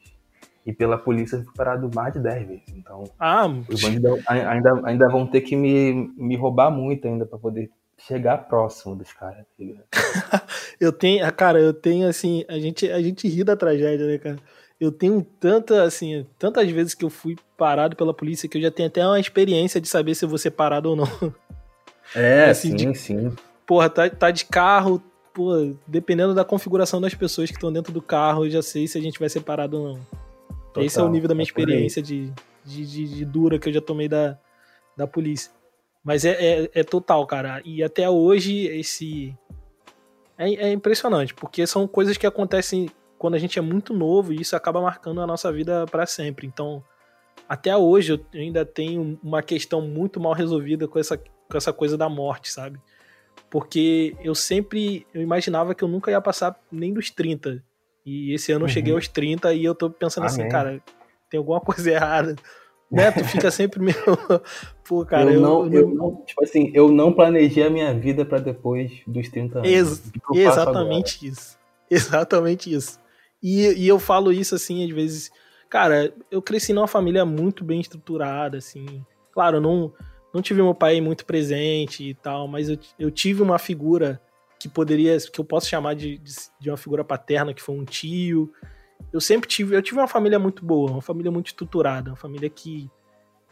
E 0.66 0.74
pela 0.74 0.98
polícia 0.98 1.38
eu 1.38 1.44
fui 1.44 1.54
parado 1.56 1.90
mais 1.96 2.14
de 2.14 2.20
dez 2.20 2.48
vezes. 2.48 2.64
Então, 2.76 3.04
Ah, 3.20 3.48
os 3.70 3.82
bandidos 3.82 4.20
ai- 4.28 4.46
ainda, 4.46 4.82
ainda 4.84 5.10
vão 5.10 5.26
ter 5.26 5.42
que 5.42 5.56
me, 5.56 6.12
me 6.18 6.36
roubar 6.36 6.70
muito 6.70 7.08
ainda 7.08 7.26
pra 7.26 7.40
poder 7.40 7.72
chegar 7.98 8.48
próximo 8.48 8.96
dos 8.96 9.12
caras. 9.14 9.46
tá 10.30 10.44
eu 10.80 10.92
tenho, 10.92 11.26
ah, 11.26 11.32
cara, 11.32 11.60
eu 11.60 11.74
tenho 11.74 12.08
assim, 12.08 12.44
a 12.48 12.60
gente, 12.60 12.92
a 12.92 13.02
gente 13.02 13.28
ri 13.28 13.44
da 13.44 13.56
tragédia, 13.56 14.06
né, 14.06 14.18
cara? 14.18 14.38
Eu 14.80 14.92
tenho 14.92 15.24
tanta, 15.40 15.84
assim, 15.84 16.26
tantas 16.38 16.70
vezes 16.70 16.94
que 16.94 17.06
eu 17.06 17.10
fui 17.10 17.38
parado 17.58 17.96
pela 17.96 18.14
polícia 18.14 18.50
que 18.50 18.58
eu 18.58 18.62
já 18.62 18.70
tenho 18.70 18.88
até 18.88 19.06
uma 19.06 19.20
experiência 19.20 19.80
de 19.80 19.88
saber 19.88 20.16
se 20.16 20.26
eu 20.26 20.30
vou 20.30 20.38
ser 20.38 20.52
parado 20.52 20.90
ou 20.90 20.96
não. 20.96 21.08
É, 22.14 22.46
Assim, 22.52 22.78
sim, 22.78 22.92
de- 22.92 22.98
sim. 22.98 23.32
Porra, 23.66 23.90
tá, 23.90 24.10
tá 24.10 24.32
de 24.32 24.46
carro, 24.46 25.02
pô, 25.34 25.74
dependendo 25.88 26.34
da 26.34 26.44
configuração 26.44 27.00
das 27.02 27.14
pessoas 27.14 27.50
que 27.50 27.56
estão 27.56 27.72
dentro 27.72 27.92
do 27.94 28.02
carro, 28.02 28.46
eu 28.46 28.50
já 28.52 28.62
sei 28.62 28.88
se 28.88 28.98
a 28.98 29.02
gente 29.02 29.18
vai 29.18 29.30
ser 29.30 29.42
parado 29.42 29.78
ou 29.82 29.94
não. 29.94 30.08
Esse 30.84 30.98
é 30.98 31.02
o 31.02 31.06
Total, 31.06 31.10
nível 31.10 31.30
da 31.30 31.34
minha 31.36 31.44
é 31.44 31.48
experiência 31.48 32.02
de, 32.02 32.32
de, 32.64 32.86
de, 32.86 33.08
de 33.08 33.26
dura 33.26 33.58
que 33.58 33.70
eu 33.70 33.74
já 33.74 33.82
tomei 33.82 34.10
da, 34.10 34.38
da 34.96 35.08
polícia. 35.08 35.52
Mas 36.04 36.26
é, 36.26 36.32
é, 36.64 36.70
é 36.76 36.84
total, 36.84 37.26
cara. 37.26 37.62
E 37.66 37.82
até 37.82 38.10
hoje, 38.10 38.68
esse. 38.68 39.34
É, 40.38 40.54
é 40.68 40.72
impressionante, 40.74 41.34
porque 41.34 41.66
são 41.66 41.88
coisas 41.88 42.18
que 42.18 42.28
acontecem 42.28 42.92
quando 43.18 43.36
a 43.36 43.40
gente 43.40 43.58
é 43.58 43.62
muito 43.62 43.94
novo 43.94 44.34
e 44.34 44.42
isso 44.42 44.56
acaba 44.56 44.82
marcando 44.82 45.22
a 45.22 45.28
nossa 45.28 45.52
vida 45.52 45.86
para 45.86 46.06
sempre. 46.06 46.46
Então, 46.48 46.84
até 47.48 47.76
hoje 47.76 48.14
eu 48.14 48.26
ainda 48.40 48.66
tenho 48.66 49.20
uma 49.24 49.42
questão 49.42 49.82
muito 49.82 50.20
mal 50.20 50.34
resolvida 50.34 50.88
com 50.88 51.00
essa, 51.00 51.18
com 51.18 51.58
essa 51.58 51.72
coisa 51.74 51.98
da 51.98 52.10
morte, 52.10 52.52
sabe? 52.52 52.80
Porque 53.50 54.16
eu 54.22 54.34
sempre 54.36 55.06
eu 55.14 55.22
imaginava 55.22 55.74
que 55.76 55.84
eu 55.84 55.88
nunca 55.88 56.12
ia 56.12 56.20
passar 56.22 56.60
nem 56.72 56.94
dos 56.94 57.10
30. 57.10 57.64
E 58.06 58.34
esse 58.34 58.52
ano 58.52 58.66
eu 58.66 58.68
Uhum. 58.68 58.74
cheguei 58.74 58.94
aos 58.94 59.08
30 59.08 59.54
e 59.54 59.64
eu 59.64 59.74
tô 59.76 59.90
pensando 59.90 60.26
assim, 60.26 60.42
Amém. 60.42 60.52
cara, 60.52 60.82
tem 61.30 61.38
alguma 61.38 61.60
coisa 61.62 61.90
errada. 61.92 62.36
Né? 62.92 63.12
Tu 63.12 63.24
fica 63.26 63.50
sempre 63.50 63.80
meio. 63.80 63.96
Pô, 64.88 65.04
cara, 65.06 65.26
eu, 65.32 65.34
eu, 65.36 65.42
não, 65.42 65.66
eu 65.66 65.82
eu 65.82 65.90
não, 65.90 66.16
tipo 66.26 66.44
assim, 66.44 66.72
eu 66.74 66.92
não 66.92 67.12
planejei 67.12 67.64
a 67.66 67.70
minha 67.70 67.94
vida 67.94 68.24
pra 68.24 68.38
depois 68.38 69.02
dos 69.08 69.28
30 69.30 69.60
anos. 69.60 69.70
Ex- 69.72 70.12
eu 70.34 70.36
Exatamente 70.36 71.28
isso. 71.28 71.58
Exatamente 71.90 72.72
isso. 72.74 73.00
E, 73.48 73.84
e 73.84 73.88
eu 73.88 74.00
falo 74.00 74.32
isso 74.32 74.56
assim, 74.56 74.84
às 74.84 74.90
vezes. 74.90 75.32
Cara, 75.70 76.12
eu 76.32 76.42
cresci 76.42 76.74
numa 76.74 76.88
família 76.88 77.24
muito 77.24 77.64
bem 77.64 77.80
estruturada, 77.80 78.58
assim. 78.58 79.06
Claro, 79.32 79.58
eu 79.58 79.62
não, 79.62 79.94
não 80.34 80.42
tive 80.42 80.64
meu 80.64 80.74
pai 80.74 81.00
muito 81.00 81.28
presente 81.28 82.10
e 82.10 82.16
tal, 82.16 82.48
mas 82.48 82.70
eu, 82.70 82.80
eu 82.98 83.12
tive 83.12 83.44
uma 83.44 83.60
figura 83.60 84.20
que 84.60 84.68
poderia. 84.68 85.16
que 85.20 85.40
eu 85.40 85.46
posso 85.46 85.70
chamar 85.70 85.94
de, 85.94 86.18
de, 86.18 86.34
de 86.60 86.72
uma 86.72 86.78
figura 86.78 87.04
paterna, 87.04 87.54
que 87.54 87.62
foi 87.62 87.76
um 87.76 87.86
tio. 87.86 88.52
Eu 89.14 89.22
sempre 89.22 89.48
tive. 89.48 89.76
Eu 89.76 89.82
tive 89.84 90.00
uma 90.00 90.08
família 90.08 90.40
muito 90.40 90.66
boa, 90.66 90.90
uma 90.90 91.02
família 91.02 91.30
muito 91.30 91.48
estruturada, 91.48 92.10
uma 92.10 92.18
família 92.18 92.50
que. 92.50 92.90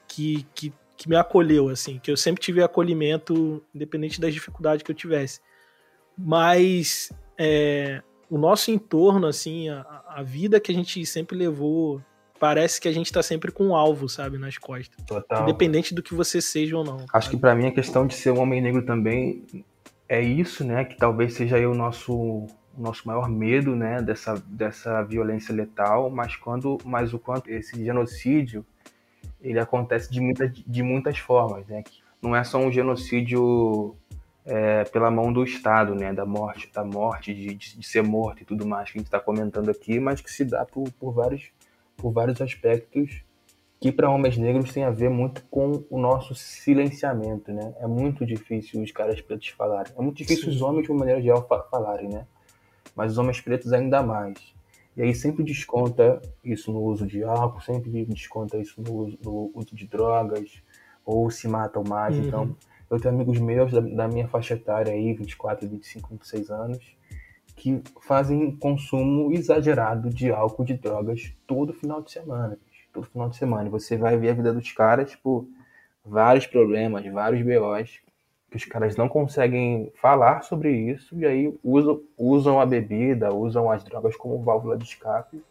que, 0.08 0.44
que, 0.56 0.74
que 0.98 1.08
me 1.08 1.16
acolheu, 1.16 1.70
assim, 1.70 2.00
que 2.00 2.10
eu 2.10 2.18
sempre 2.18 2.42
tive 2.42 2.64
acolhimento, 2.64 3.64
independente 3.76 4.20
das 4.20 4.34
dificuldades 4.34 4.82
que 4.82 4.90
eu 4.90 4.96
tivesse. 4.96 5.40
Mas 6.18 7.12
é, 7.38 8.02
o 8.34 8.38
nosso 8.40 8.72
entorno, 8.72 9.28
assim, 9.28 9.70
a, 9.70 9.86
a 10.08 10.24
vida 10.24 10.60
que 10.60 10.72
a 10.72 10.74
gente 10.74 11.06
sempre 11.06 11.38
levou, 11.38 12.02
parece 12.40 12.82
que 12.82 12.88
a 12.88 12.92
gente 12.92 13.14
tá 13.14 13.22
sempre 13.22 13.52
com 13.52 13.68
um 13.68 13.76
alvo, 13.76 14.10
sabe, 14.10 14.40
nas 14.40 14.58
costas. 14.58 15.06
Total. 15.06 15.44
Independente 15.44 15.94
do 15.94 16.02
que 16.02 16.16
você 16.16 16.42
seja 16.42 16.76
ou 16.76 16.84
não. 16.84 17.06
Acho 17.14 17.30
que 17.30 17.38
pra 17.38 17.54
mim 17.54 17.68
a 17.68 17.72
questão 17.72 18.08
de 18.08 18.16
ser 18.16 18.32
um 18.32 18.40
homem 18.40 18.60
negro 18.60 18.84
também 18.84 19.46
é 20.10 20.20
isso, 20.20 20.64
né? 20.64 20.84
Que 20.84 20.98
talvez 20.98 21.36
seja 21.36 21.58
aí 21.58 21.66
o 21.68 21.76
nosso, 21.76 22.12
o 22.12 22.50
nosso 22.76 23.08
maior 23.08 23.30
medo, 23.30 23.76
né? 23.76 24.02
Dessa, 24.02 24.44
dessa 24.48 25.04
violência 25.04 25.54
letal, 25.54 26.10
mas 26.10 26.36
quando, 26.36 26.80
mas 26.84 27.14
o 27.14 27.20
quanto 27.20 27.52
esse 27.52 27.86
genocídio 27.86 28.66
ele 29.44 29.60
acontece 29.60 30.12
de 30.12 30.20
muitas, 30.20 30.52
de 30.52 30.82
muitas 30.82 31.20
formas, 31.20 31.68
né? 31.68 31.84
Que 31.84 32.02
Não 32.20 32.36
é 32.36 32.44
só 32.44 32.58
um 32.58 32.72
genocídio 32.72 33.96
é, 34.46 34.84
pela 34.86 35.10
mão 35.10 35.32
do 35.32 35.44
Estado, 35.44 35.96
né? 35.96 36.14
Da 36.14 36.26
morte, 36.26 36.70
da 36.74 36.84
morte, 36.84 37.34
de, 37.34 37.56
de, 37.56 37.86
ser 37.86 38.04
morto 38.04 38.42
e 38.42 38.46
tudo 38.46 38.66
mais 38.66 38.92
que 38.92 38.98
a 38.98 39.00
gente 39.00 39.08
está 39.08 39.20
comentando 39.20 39.70
aqui, 39.70 40.00
mas 40.00 40.22
que 40.22 40.32
se 40.32 40.44
dá 40.44 40.66
por, 40.66 40.92
por 40.94 41.14
vários, 41.14 41.52
por 41.96 42.12
vários 42.12 42.42
aspectos 42.42 43.24
que 43.84 43.92
para 43.92 44.10
homens 44.10 44.38
negros 44.38 44.72
tem 44.72 44.86
a 44.86 44.90
ver 44.90 45.10
muito 45.10 45.44
com 45.52 45.84
o 45.90 46.00
nosso 46.00 46.34
silenciamento, 46.34 47.52
né? 47.52 47.74
É 47.80 47.86
muito 47.86 48.26
difícil 48.26 48.82
os 48.82 48.94
caras 48.94 49.20
pretos 49.20 49.50
falarem. 49.50 49.92
É 49.98 50.02
muito 50.02 50.16
difícil 50.16 50.46
Sim. 50.46 50.52
os 50.52 50.62
homens, 50.62 50.86
de 50.86 50.92
uma 50.92 51.00
maneira 51.00 51.22
geral, 51.22 51.46
fa- 51.46 51.64
falarem, 51.70 52.08
né? 52.08 52.26
Mas 52.96 53.12
os 53.12 53.18
homens 53.18 53.42
pretos 53.42 53.74
ainda 53.74 54.02
mais. 54.02 54.38
E 54.96 55.02
aí 55.02 55.14
sempre 55.14 55.44
desconta 55.44 56.22
isso 56.42 56.72
no 56.72 56.82
uso 56.82 57.06
de 57.06 57.26
álcool, 57.26 57.60
sempre 57.60 58.06
desconta 58.06 58.58
isso 58.58 58.82
no 58.82 58.94
uso, 58.94 59.20
no 59.22 59.52
uso 59.54 59.76
de 59.76 59.86
drogas, 59.86 60.64
ou 61.06 61.30
se 61.30 61.50
matam 61.50 61.84
mais. 61.86 62.16
Uhum. 62.16 62.24
Então, 62.24 62.56
eu 62.90 63.00
tenho 63.00 63.14
amigos 63.14 63.40
meus 63.40 63.72
da, 63.72 63.80
da 63.80 64.08
minha 64.08 64.28
faixa 64.28 64.54
etária 64.54 64.94
aí, 64.94 65.14
24, 65.14 65.68
25, 65.68 66.10
26 66.10 66.50
anos, 66.50 66.96
que 67.56 67.82
fazem 68.02 68.56
consumo 68.58 69.32
exagerado 69.32 70.10
de 70.10 70.32
álcool, 70.32 70.66
de 70.66 70.74
drogas, 70.74 71.34
todo 71.48 71.74
final 71.74 72.02
de 72.02 72.12
semana. 72.12 72.58
Todo 72.92 73.08
final 73.08 73.30
de 73.30 73.38
semana. 73.38 73.70
Você 73.70 73.98
vai 73.98 74.18
ver 74.18 74.30
a 74.30 74.34
vida 74.34 74.54
dos 74.54 74.72
caras, 74.72 75.12
tipo, 75.12 75.48
vários 76.06 76.46
problemas, 76.46 77.06
vários 77.12 77.42
BOs, 77.42 78.02
que 78.52 78.58
os 78.58 78.66
caras 78.66 78.96
não 78.96 79.10
conseguem 79.10 79.92
falar 79.96 80.44
sobre 80.44 80.72
isso, 80.72 81.18
e 81.18 81.26
aí 81.26 81.58
usam, 81.64 82.02
usam 82.18 82.60
a 82.60 82.66
bebida, 82.66 83.34
usam 83.34 83.72
as 83.72 83.84
drogas 83.84 84.16
como 84.16 84.44
válvula 84.44 84.78
de 84.78 84.84
escape. 84.84 85.42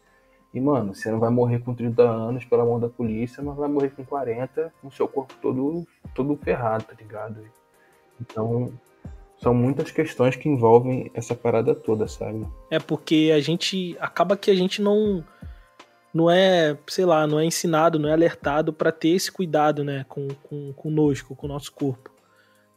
E, 0.55 0.61
mano, 0.61 0.95
você 0.95 1.11
não 1.11 1.19
vai 1.19 1.31
morrer 1.31 1.61
com 1.61 1.75
30 1.75 2.03
anos 2.03 2.45
pela 2.45 2.65
mão 2.65 2.79
da 2.79 2.89
polícia, 2.89 3.43
mas 3.43 3.57
vai 3.57 3.69
morrer 3.69 3.91
com 3.91 4.05
40, 4.05 4.73
com 4.83 4.91
seu 4.91 5.09
corpo 5.09 5.35
todo, 5.41 5.87
todo 6.15 6.37
ferrado, 6.37 6.85
tá 6.85 6.95
ligado? 6.99 7.43
Então, 8.21 8.71
são 9.43 9.55
muitas 9.55 9.91
questões 9.91 10.37
que 10.37 10.49
envolvem 10.49 11.11
essa 11.15 11.35
parada 11.35 11.75
toda, 11.75 12.07
sabe? 12.07 12.47
É 12.71 12.79
porque 12.79 13.33
a 13.35 13.41
gente. 13.41 13.97
Acaba 13.99 14.37
que 14.37 14.51
a 14.51 14.55
gente 14.55 14.83
não. 14.83 15.25
Não 16.15 16.31
é, 16.31 16.77
sei 16.87 17.07
lá, 17.07 17.27
não 17.27 17.41
é 17.41 17.45
ensinado, 17.47 17.99
não 17.99 18.09
é 18.09 18.13
alertado 18.13 18.71
para 18.71 18.93
ter 18.93 19.09
esse 19.09 19.33
cuidado, 19.33 19.83
né, 19.83 20.05
com, 20.07 20.29
com 20.43 20.71
conosco, 20.75 21.35
com 21.35 21.47
o 21.47 21.49
nosso 21.49 21.73
corpo. 21.73 22.11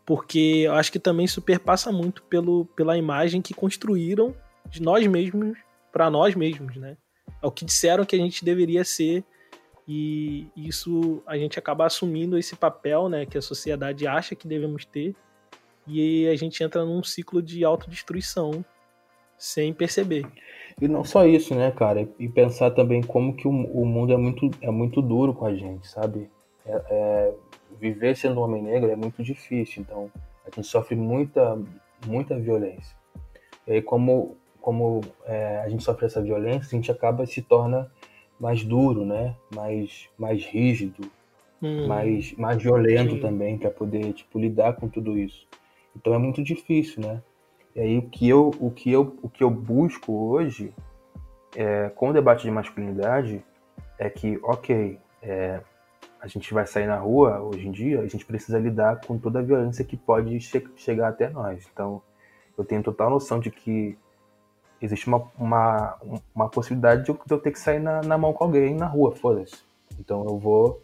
Porque 0.06 0.64
eu 0.66 0.74
acho 0.74 0.90
que 0.90 1.00
também 1.00 1.28
superpassa 1.28 1.92
muito 1.92 2.24
pelo, 2.24 2.66
pela 2.78 2.98
imagem 2.98 3.42
que 3.42 3.54
construíram 3.54 4.34
de 4.70 4.82
nós 4.82 5.06
mesmos 5.06 5.58
para 5.92 6.10
nós 6.10 6.34
mesmos, 6.34 6.78
né? 6.78 6.96
É 7.42 7.48
o 7.48 7.52
que 7.52 7.66
disseram 7.66 8.06
que 8.06 8.16
a 8.16 8.20
gente 8.20 8.44
deveria 8.44 8.84
ser 8.84 9.24
e 9.88 10.48
isso 10.56 11.22
a 11.28 11.38
gente 11.38 11.60
acaba 11.60 11.86
assumindo 11.86 12.38
esse 12.38 12.56
papel, 12.56 13.08
né, 13.08 13.26
que 13.26 13.38
a 13.38 13.42
sociedade 13.42 14.08
acha 14.08 14.36
que 14.36 14.48
devemos 14.48 14.86
ter 14.86 15.16
e 15.88 16.28
a 16.28 16.36
gente 16.36 16.64
entra 16.64 16.84
num 16.84 17.04
ciclo 17.04 17.42
de 17.42 17.64
autodestruição 17.64 18.66
sem 19.38 19.74
perceber. 19.74 20.26
E 20.82 20.88
não 20.88 21.04
só 21.04 21.26
isso, 21.26 21.54
né, 21.54 21.72
cara? 21.72 22.08
E 22.18 22.28
pensar 22.28 22.72
também 22.72 23.02
como 23.02 23.36
que 23.36 23.48
o, 23.48 23.52
o 23.52 23.86
mundo 23.86 24.12
é 24.12 24.18
muito, 24.18 24.50
é 24.62 24.72
muito 24.72 25.02
duro 25.02 25.34
com 25.34 25.46
a 25.46 25.54
gente, 25.54 25.88
sabe? 25.88 26.30
É, 26.66 26.82
é, 26.90 27.34
viver 27.80 28.16
sendo 28.16 28.40
um 28.40 28.44
homem 28.44 28.64
negro 28.64 28.90
é 28.90 28.96
muito 28.96 29.24
difícil, 29.24 29.84
então 29.84 30.12
a 30.46 30.50
gente 30.54 30.68
sofre 30.68 30.96
muita, 30.96 31.62
muita 32.08 32.38
violência. 32.38 32.96
E 33.68 33.74
aí, 33.74 33.82
como, 33.82 34.36
como 34.66 35.02
é, 35.26 35.60
a 35.60 35.70
gente 35.70 35.84
sofre 35.84 36.08
essa 36.08 36.20
violência, 36.20 36.68
a 36.68 36.76
gente 36.76 36.92
acaba 36.92 37.24
se 37.28 37.40
torna 37.40 37.92
mais 38.40 38.64
duro, 38.64 39.06
né? 39.06 39.36
Mais, 39.54 40.10
mais 40.18 40.44
rígido, 40.44 41.08
Hum, 41.62 41.88
mais, 41.88 42.34
mais 42.34 42.62
violento 42.62 43.16
Sim. 43.16 43.22
também 43.22 43.58
para 43.58 43.72
poder 43.72 44.12
tipo 44.14 44.38
lidar 44.40 44.74
com 44.74 44.90
tudo 44.90 45.18
isso. 45.18 45.48
Então 45.96 46.14
é 46.14 46.18
muito 46.18 46.44
difícil, 46.44 47.02
né? 47.02 47.22
E 47.76 47.80
aí 47.80 47.98
o 47.98 48.10
que 48.10 48.28
eu 48.28 48.52
o 48.60 48.72
que 48.72 48.92
eu 48.92 49.16
o 49.22 49.30
que 49.30 49.44
eu 49.44 49.50
busco 49.50 50.12
hoje 50.12 50.74
é, 51.56 51.90
com 51.90 52.10
o 52.10 52.14
debate 52.14 52.44
de 52.44 52.52
masculinidade 52.52 53.44
é 53.98 54.10
que 54.10 54.38
ok 54.44 55.00
é, 55.22 55.62
a 56.20 56.28
gente 56.28 56.54
vai 56.54 56.66
sair 56.66 56.88
na 56.88 56.98
rua 56.98 57.40
hoje 57.40 57.68
em 57.68 57.72
dia, 57.72 58.02
a 58.02 58.08
gente 58.08 58.26
precisa 58.26 58.60
lidar 58.60 59.00
com 59.06 59.18
toda 59.18 59.40
a 59.40 59.44
violência 59.44 59.86
que 59.86 59.96
pode 59.96 60.40
che 60.42 60.62
chegar 60.76 61.10
até 61.10 61.30
nós. 61.30 61.68
Então, 61.72 62.02
eu 62.58 62.66
tenho 62.66 62.82
total 62.82 63.10
noção 63.12 63.40
de 63.40 63.52
que 63.52 63.98
existe 64.86 65.08
uma, 65.08 65.30
uma, 65.38 65.98
uma 66.34 66.50
possibilidade 66.50 67.04
de 67.04 67.10
eu 67.10 67.40
ter 67.40 67.52
que 67.52 67.60
sair 67.60 67.80
na, 67.80 68.02
na 68.02 68.18
mão 68.18 68.34
com 68.34 68.44
alguém 68.44 68.76
na 68.76 68.88
rua, 68.88 69.16
foda-se. 69.16 69.58
Então, 70.00 70.26
eu 70.26 70.38
vou 70.38 70.84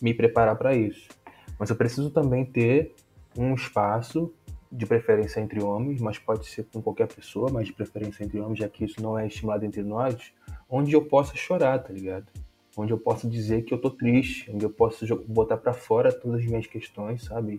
me 0.00 0.14
preparar 0.14 0.56
para 0.56 0.74
isso. 0.74 1.08
Mas 1.58 1.70
eu 1.70 1.76
preciso 1.76 2.10
também 2.10 2.44
ter 2.44 2.94
um 3.36 3.54
espaço 3.54 4.32
de 4.70 4.86
preferência 4.86 5.38
entre 5.40 5.62
homens, 5.62 6.00
mas 6.00 6.18
pode 6.18 6.46
ser 6.46 6.66
com 6.72 6.80
qualquer 6.80 7.06
pessoa, 7.06 7.50
mas 7.50 7.66
de 7.66 7.74
preferência 7.74 8.24
entre 8.24 8.40
homens, 8.40 8.58
já 8.58 8.68
que 8.68 8.84
isso 8.84 9.02
não 9.02 9.18
é 9.18 9.26
estimulado 9.26 9.66
entre 9.66 9.82
nós, 9.82 10.32
onde 10.68 10.94
eu 10.94 11.04
possa 11.04 11.36
chorar, 11.36 11.78
tá 11.78 11.92
ligado? 11.92 12.26
Onde 12.74 12.90
eu 12.90 12.98
possa 12.98 13.28
dizer 13.28 13.62
que 13.62 13.74
eu 13.74 13.78
tô 13.78 13.90
triste, 13.90 14.50
onde 14.50 14.64
eu 14.64 14.70
possa 14.70 15.04
botar 15.28 15.58
para 15.58 15.74
fora 15.74 16.10
todas 16.10 16.40
as 16.40 16.46
minhas 16.46 16.66
questões, 16.66 17.24
sabe? 17.24 17.58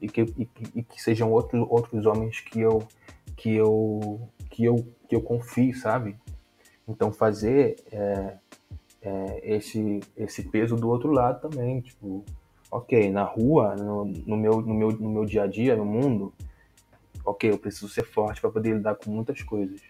E 0.00 0.08
que, 0.08 0.22
e, 0.22 0.48
e 0.74 0.82
que 0.82 1.02
sejam 1.02 1.30
outros, 1.30 1.66
outros 1.68 2.06
homens 2.06 2.40
que 2.40 2.60
eu, 2.60 2.82
que 3.36 3.54
eu, 3.54 4.28
que 4.50 4.64
eu, 4.64 4.76
que 5.08 5.14
eu 5.14 5.22
confie, 5.22 5.74
sabe? 5.74 6.16
Então 6.86 7.12
fazer 7.12 7.76
é, 7.90 8.36
é, 9.02 9.56
esse, 9.56 10.00
esse 10.16 10.42
peso 10.44 10.76
do 10.76 10.88
outro 10.88 11.10
lado 11.10 11.48
também, 11.48 11.80
tipo, 11.80 12.24
ok, 12.70 13.10
na 13.10 13.22
rua, 13.22 13.76
no, 13.76 14.04
no, 14.04 14.36
meu, 14.36 14.60
no, 14.60 14.74
meu, 14.74 14.90
no 14.90 15.10
meu 15.10 15.24
dia 15.24 15.44
a 15.44 15.46
dia, 15.46 15.76
no 15.76 15.84
mundo, 15.84 16.32
ok, 17.24 17.50
eu 17.50 17.58
preciso 17.58 17.88
ser 17.88 18.04
forte 18.04 18.40
para 18.40 18.50
poder 18.50 18.74
lidar 18.74 18.96
com 18.96 19.10
muitas 19.10 19.42
coisas. 19.42 19.80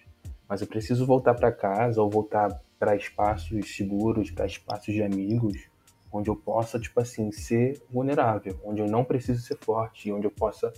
Mas 0.49 0.61
eu 0.61 0.67
preciso 0.67 1.07
voltar 1.07 1.35
para 1.35 1.51
casa 1.51 2.03
ou 2.03 2.11
voltar 2.11 2.61
para 2.79 2.95
espaços 2.95 3.75
seguros, 3.77 4.31
para 4.31 4.47
espaços 4.47 4.93
de 4.93 5.03
amigos, 5.03 5.69
onde 6.13 6.29
eu 6.29 6.37
possa, 6.37 6.79
tipo 6.79 7.01
assim, 7.01 7.33
ser 7.33 7.83
vulnerável, 7.91 8.59
onde 8.65 8.81
eu 8.81 8.87
não 8.87 9.05
preciso 9.05 9.43
ser 9.43 9.57
forte, 9.57 10.13
onde 10.13 10.27
eu 10.27 10.31
possa 10.31 10.73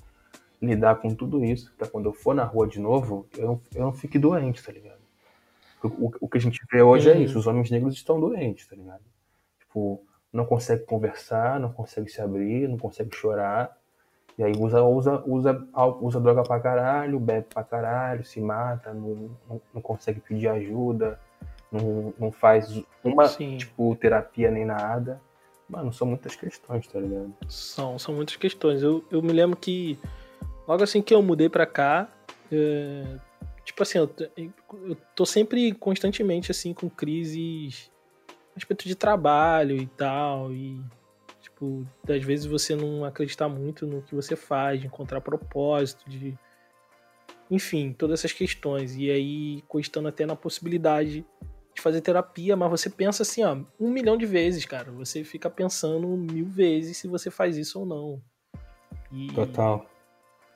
lidar 0.60 0.96
com 0.96 1.14
tudo 1.14 1.44
isso, 1.44 1.72
para 1.76 1.88
quando 1.88 2.06
eu 2.06 2.12
for 2.12 2.34
na 2.34 2.44
rua 2.44 2.66
de 2.66 2.80
novo, 2.80 3.26
eu 3.36 3.46
não, 3.46 3.60
eu 3.74 3.82
não 3.82 3.92
fique 3.92 4.18
doente, 4.18 4.64
tá 4.64 4.72
ligado? 4.72 5.00
O, 5.82 6.10
o 6.20 6.28
que 6.28 6.38
a 6.38 6.40
gente 6.40 6.60
vê 6.70 6.82
hoje 6.82 7.10
é 7.10 7.18
isso, 7.18 7.38
os 7.38 7.46
homens 7.46 7.70
negros 7.70 7.94
estão 7.94 8.18
doentes, 8.18 8.66
tá 8.66 8.74
ligado? 8.74 9.02
Tipo, 9.60 10.02
não 10.32 10.44
consegue 10.44 10.84
conversar, 10.84 11.60
não 11.60 11.72
consegue 11.72 12.08
se 12.08 12.20
abrir, 12.20 12.68
não 12.68 12.78
consegue 12.78 13.14
chorar, 13.14 13.76
e 14.38 14.44
aí 14.44 14.52
usa, 14.58 14.82
usa, 14.82 15.22
usa, 15.26 15.68
usa 16.00 16.20
droga 16.20 16.42
pra 16.42 16.60
caralho, 16.60 17.18
bebe 17.18 17.46
pra 17.52 17.64
caralho, 17.64 18.24
se 18.24 18.40
mata, 18.40 18.92
não, 18.92 19.30
não, 19.48 19.60
não 19.74 19.82
consegue 19.82 20.20
pedir 20.20 20.48
ajuda, 20.48 21.18
não, 21.72 22.12
não 22.18 22.30
faz 22.30 22.82
uma, 23.02 23.26
Sim. 23.26 23.56
tipo, 23.56 23.96
terapia 23.96 24.50
nem 24.50 24.64
nada. 24.64 25.20
Mano, 25.68 25.92
são 25.92 26.06
muitas 26.06 26.36
questões, 26.36 26.86
tá 26.86 27.00
ligado? 27.00 27.34
São, 27.48 27.98
são 27.98 28.14
muitas 28.14 28.36
questões. 28.36 28.82
Eu, 28.82 29.02
eu 29.10 29.22
me 29.22 29.32
lembro 29.32 29.56
que 29.56 29.98
logo 30.66 30.82
assim 30.82 31.02
que 31.02 31.14
eu 31.14 31.22
mudei 31.22 31.48
pra 31.48 31.66
cá, 31.66 32.08
é, 32.50 33.18
tipo 33.64 33.82
assim, 33.82 33.98
eu, 33.98 34.10
eu 34.36 34.96
tô 35.14 35.24
sempre 35.26 35.72
constantemente 35.72 36.50
assim 36.50 36.72
com 36.72 36.88
crises 36.88 37.90
a 38.28 38.54
respeito 38.54 38.86
de 38.86 38.94
trabalho 38.94 39.76
e 39.76 39.86
tal, 39.86 40.52
e 40.52 40.80
Tipo, 41.56 41.86
às 42.06 42.22
vezes 42.22 42.44
você 42.44 42.76
não 42.76 43.02
acreditar 43.04 43.48
muito 43.48 43.86
no 43.86 44.02
que 44.02 44.14
você 44.14 44.36
faz, 44.36 44.78
de 44.78 44.86
encontrar 44.86 45.22
propósito, 45.22 46.08
de. 46.08 46.36
Enfim, 47.50 47.94
todas 47.96 48.20
essas 48.20 48.32
questões. 48.32 48.94
E 48.96 49.10
aí, 49.10 49.62
cogitando 49.66 50.08
até 50.08 50.26
na 50.26 50.36
possibilidade 50.36 51.24
de 51.74 51.80
fazer 51.80 52.02
terapia, 52.02 52.56
mas 52.56 52.70
você 52.70 52.90
pensa 52.90 53.22
assim, 53.22 53.42
ó, 53.42 53.56
um 53.80 53.90
milhão 53.90 54.18
de 54.18 54.26
vezes, 54.26 54.66
cara. 54.66 54.92
Você 54.92 55.24
fica 55.24 55.48
pensando 55.48 56.06
mil 56.08 56.44
vezes 56.44 56.98
se 56.98 57.08
você 57.08 57.30
faz 57.30 57.56
isso 57.56 57.80
ou 57.80 57.86
não. 57.86 58.22
E, 59.10 59.28
Total. 59.28 59.86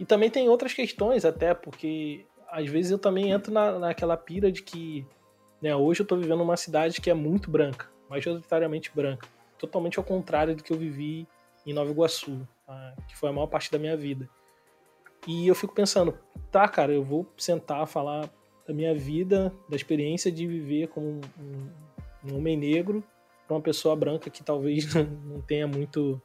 E 0.00 0.04
também 0.04 0.28
tem 0.28 0.48
outras 0.48 0.74
questões, 0.74 1.24
até, 1.24 1.54
porque 1.54 2.26
às 2.50 2.68
vezes 2.68 2.90
eu 2.90 2.98
também 2.98 3.30
entro 3.30 3.52
na, 3.52 3.78
naquela 3.78 4.16
pira 4.16 4.50
de 4.50 4.62
que, 4.62 5.06
né, 5.62 5.76
hoje 5.76 6.02
eu 6.02 6.06
tô 6.06 6.16
vivendo 6.16 6.38
numa 6.38 6.56
cidade 6.56 7.00
que 7.00 7.10
é 7.10 7.14
muito 7.14 7.48
branca, 7.48 7.88
majoritariamente 8.08 8.90
branca 8.92 9.28
totalmente 9.60 9.98
ao 9.98 10.04
contrário 10.04 10.56
do 10.56 10.64
que 10.64 10.72
eu 10.72 10.78
vivi 10.78 11.28
em 11.66 11.74
Nova 11.74 11.90
Iguaçu, 11.90 12.48
tá? 12.66 12.96
que 13.06 13.14
foi 13.16 13.28
a 13.28 13.32
maior 13.32 13.46
parte 13.46 13.70
da 13.70 13.78
minha 13.78 13.96
vida. 13.96 14.28
E 15.26 15.46
eu 15.46 15.54
fico 15.54 15.74
pensando, 15.74 16.18
tá, 16.50 16.66
cara, 16.66 16.92
eu 16.92 17.04
vou 17.04 17.30
sentar 17.36 17.86
falar 17.86 18.30
da 18.66 18.72
minha 18.72 18.94
vida, 18.94 19.52
da 19.68 19.76
experiência 19.76 20.32
de 20.32 20.46
viver 20.46 20.88
como 20.88 21.20
um, 21.38 21.70
um 22.24 22.38
homem 22.38 22.56
negro 22.56 23.04
para 23.46 23.54
uma 23.54 23.62
pessoa 23.62 23.94
branca 23.94 24.30
que 24.30 24.42
talvez 24.42 24.94
não 25.26 25.42
tenha 25.42 25.66
muito 25.66 26.20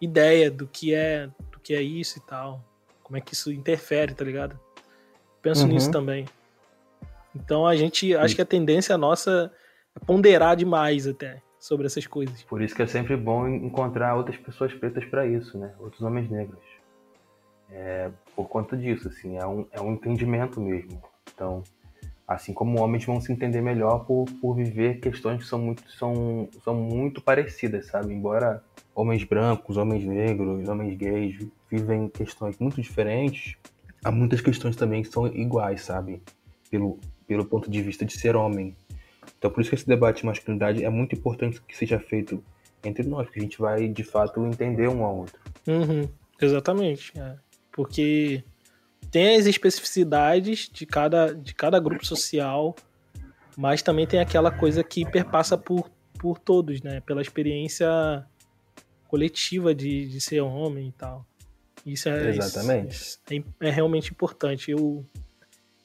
ideia 0.00 0.50
do 0.50 0.66
que 0.66 0.94
é 0.94 1.26
do 1.50 1.60
que 1.60 1.74
é 1.74 1.82
isso 1.82 2.18
e 2.18 2.22
tal, 2.22 2.64
como 3.04 3.16
é 3.16 3.20
que 3.20 3.34
isso 3.34 3.52
interfere, 3.52 4.14
tá 4.14 4.24
ligado? 4.24 4.58
Penso 5.40 5.62
uhum. 5.62 5.68
nisso 5.68 5.90
também. 5.90 6.24
Então 7.36 7.66
a 7.66 7.76
gente, 7.76 8.16
acho 8.16 8.34
que 8.34 8.42
a 8.42 8.46
tendência 8.46 8.96
nossa 8.96 9.52
é 9.94 10.04
ponderar 10.04 10.56
demais 10.56 11.06
até 11.06 11.42
sobre 11.58 11.86
essas 11.86 12.06
coisas. 12.06 12.42
Por 12.42 12.62
isso 12.62 12.74
que 12.74 12.82
é 12.82 12.86
sempre 12.86 13.16
bom 13.16 13.46
encontrar 13.46 14.16
outras 14.16 14.36
pessoas 14.38 14.72
pretas 14.72 15.04
para 15.04 15.26
isso, 15.26 15.58
né? 15.58 15.72
Outros 15.78 16.02
homens 16.02 16.28
negros. 16.30 16.62
É, 17.70 18.10
por 18.34 18.48
conta 18.48 18.76
disso, 18.76 19.08
assim, 19.08 19.36
é 19.36 19.46
um, 19.46 19.66
é 19.70 19.80
um 19.80 19.92
entendimento 19.92 20.60
mesmo. 20.60 21.02
Então, 21.32 21.62
assim 22.26 22.52
como 22.52 22.80
homens 22.80 23.04
vão 23.04 23.20
se 23.20 23.32
entender 23.32 23.60
melhor 23.60 24.04
por, 24.04 24.26
por 24.40 24.54
viver 24.54 25.00
questões 25.00 25.42
que 25.42 25.48
são 25.48 25.58
muito, 25.58 25.90
são, 25.92 26.48
são 26.62 26.74
muito 26.74 27.20
parecidas, 27.20 27.86
sabe? 27.86 28.14
Embora 28.14 28.62
homens 28.94 29.24
brancos, 29.24 29.76
homens 29.76 30.04
negros, 30.04 30.68
homens 30.68 30.96
gays 30.96 31.36
vivem 31.70 32.08
questões 32.08 32.58
muito 32.58 32.80
diferentes, 32.80 33.56
há 34.04 34.10
muitas 34.10 34.40
questões 34.40 34.76
também 34.76 35.02
que 35.02 35.08
são 35.08 35.26
iguais, 35.26 35.82
sabe? 35.82 36.22
Pelo, 36.70 36.98
pelo 37.26 37.44
ponto 37.44 37.70
de 37.70 37.82
vista 37.82 38.04
de 38.04 38.12
ser 38.12 38.36
homem. 38.36 38.76
Então, 39.38 39.50
por 39.50 39.60
isso 39.60 39.70
que 39.70 39.76
esse 39.76 39.86
debate 39.86 40.20
de 40.20 40.26
masculinidade 40.26 40.84
é 40.84 40.90
muito 40.90 41.14
importante 41.14 41.60
que 41.66 41.76
seja 41.76 41.98
feito 41.98 42.42
entre 42.82 43.02
nós, 43.06 43.26
porque 43.26 43.40
a 43.40 43.42
gente 43.42 43.58
vai, 43.58 43.88
de 43.88 44.04
fato, 44.04 44.44
entender 44.46 44.88
um 44.88 45.04
ao 45.04 45.18
outro. 45.18 45.40
Uhum, 45.66 46.08
exatamente. 46.40 47.12
É. 47.18 47.36
Porque 47.72 48.44
tem 49.10 49.36
as 49.36 49.46
especificidades 49.46 50.68
de 50.72 50.86
cada, 50.86 51.34
de 51.34 51.54
cada 51.54 51.80
grupo 51.80 52.04
social, 52.06 52.74
mas 53.56 53.82
também 53.82 54.06
tem 54.06 54.20
aquela 54.20 54.50
coisa 54.50 54.84
que 54.84 55.04
perpassa 55.10 55.56
por, 55.56 55.90
por 56.18 56.38
todos, 56.38 56.82
né? 56.82 57.00
Pela 57.00 57.22
experiência 57.22 58.26
coletiva 59.14 59.72
de, 59.72 60.08
de 60.08 60.20
ser 60.20 60.40
homem 60.40 60.88
e 60.88 60.92
tal. 60.92 61.24
Isso 61.86 62.08
é, 62.08 62.30
Exatamente. 62.30 62.90
Isso 62.90 63.20
é, 63.30 63.68
é 63.68 63.70
realmente 63.70 64.10
importante. 64.10 64.72
Eu, 64.72 65.06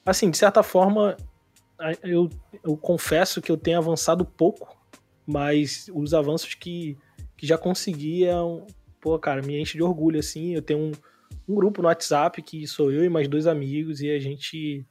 assim, 0.04 0.28
de 0.32 0.36
certa 0.36 0.64
forma, 0.64 1.16
eu, 2.02 2.28
eu 2.64 2.76
confesso 2.76 3.40
que 3.40 3.52
eu 3.52 3.56
tenho 3.56 3.78
avançado 3.78 4.24
pouco, 4.24 4.76
mas 5.24 5.88
os 5.94 6.12
avanços 6.12 6.54
que, 6.54 6.98
que 7.36 7.46
já 7.46 7.56
consegui 7.56 8.24
é 8.24 8.40
um, 8.42 8.66
pô, 9.00 9.16
cara, 9.16 9.42
me 9.42 9.60
enche 9.60 9.78
de 9.78 9.82
orgulho, 9.84 10.18
assim. 10.18 10.52
Eu 10.52 10.62
tenho 10.62 10.80
um, 10.80 10.92
um 11.48 11.54
grupo 11.54 11.80
no 11.80 11.86
WhatsApp 11.86 12.42
que 12.42 12.66
sou 12.66 12.90
eu 12.90 13.04
e 13.04 13.08
mais 13.08 13.28
dois 13.28 13.46
amigos, 13.46 14.00
e 14.00 14.10
a 14.10 14.18
gente, 14.18 14.84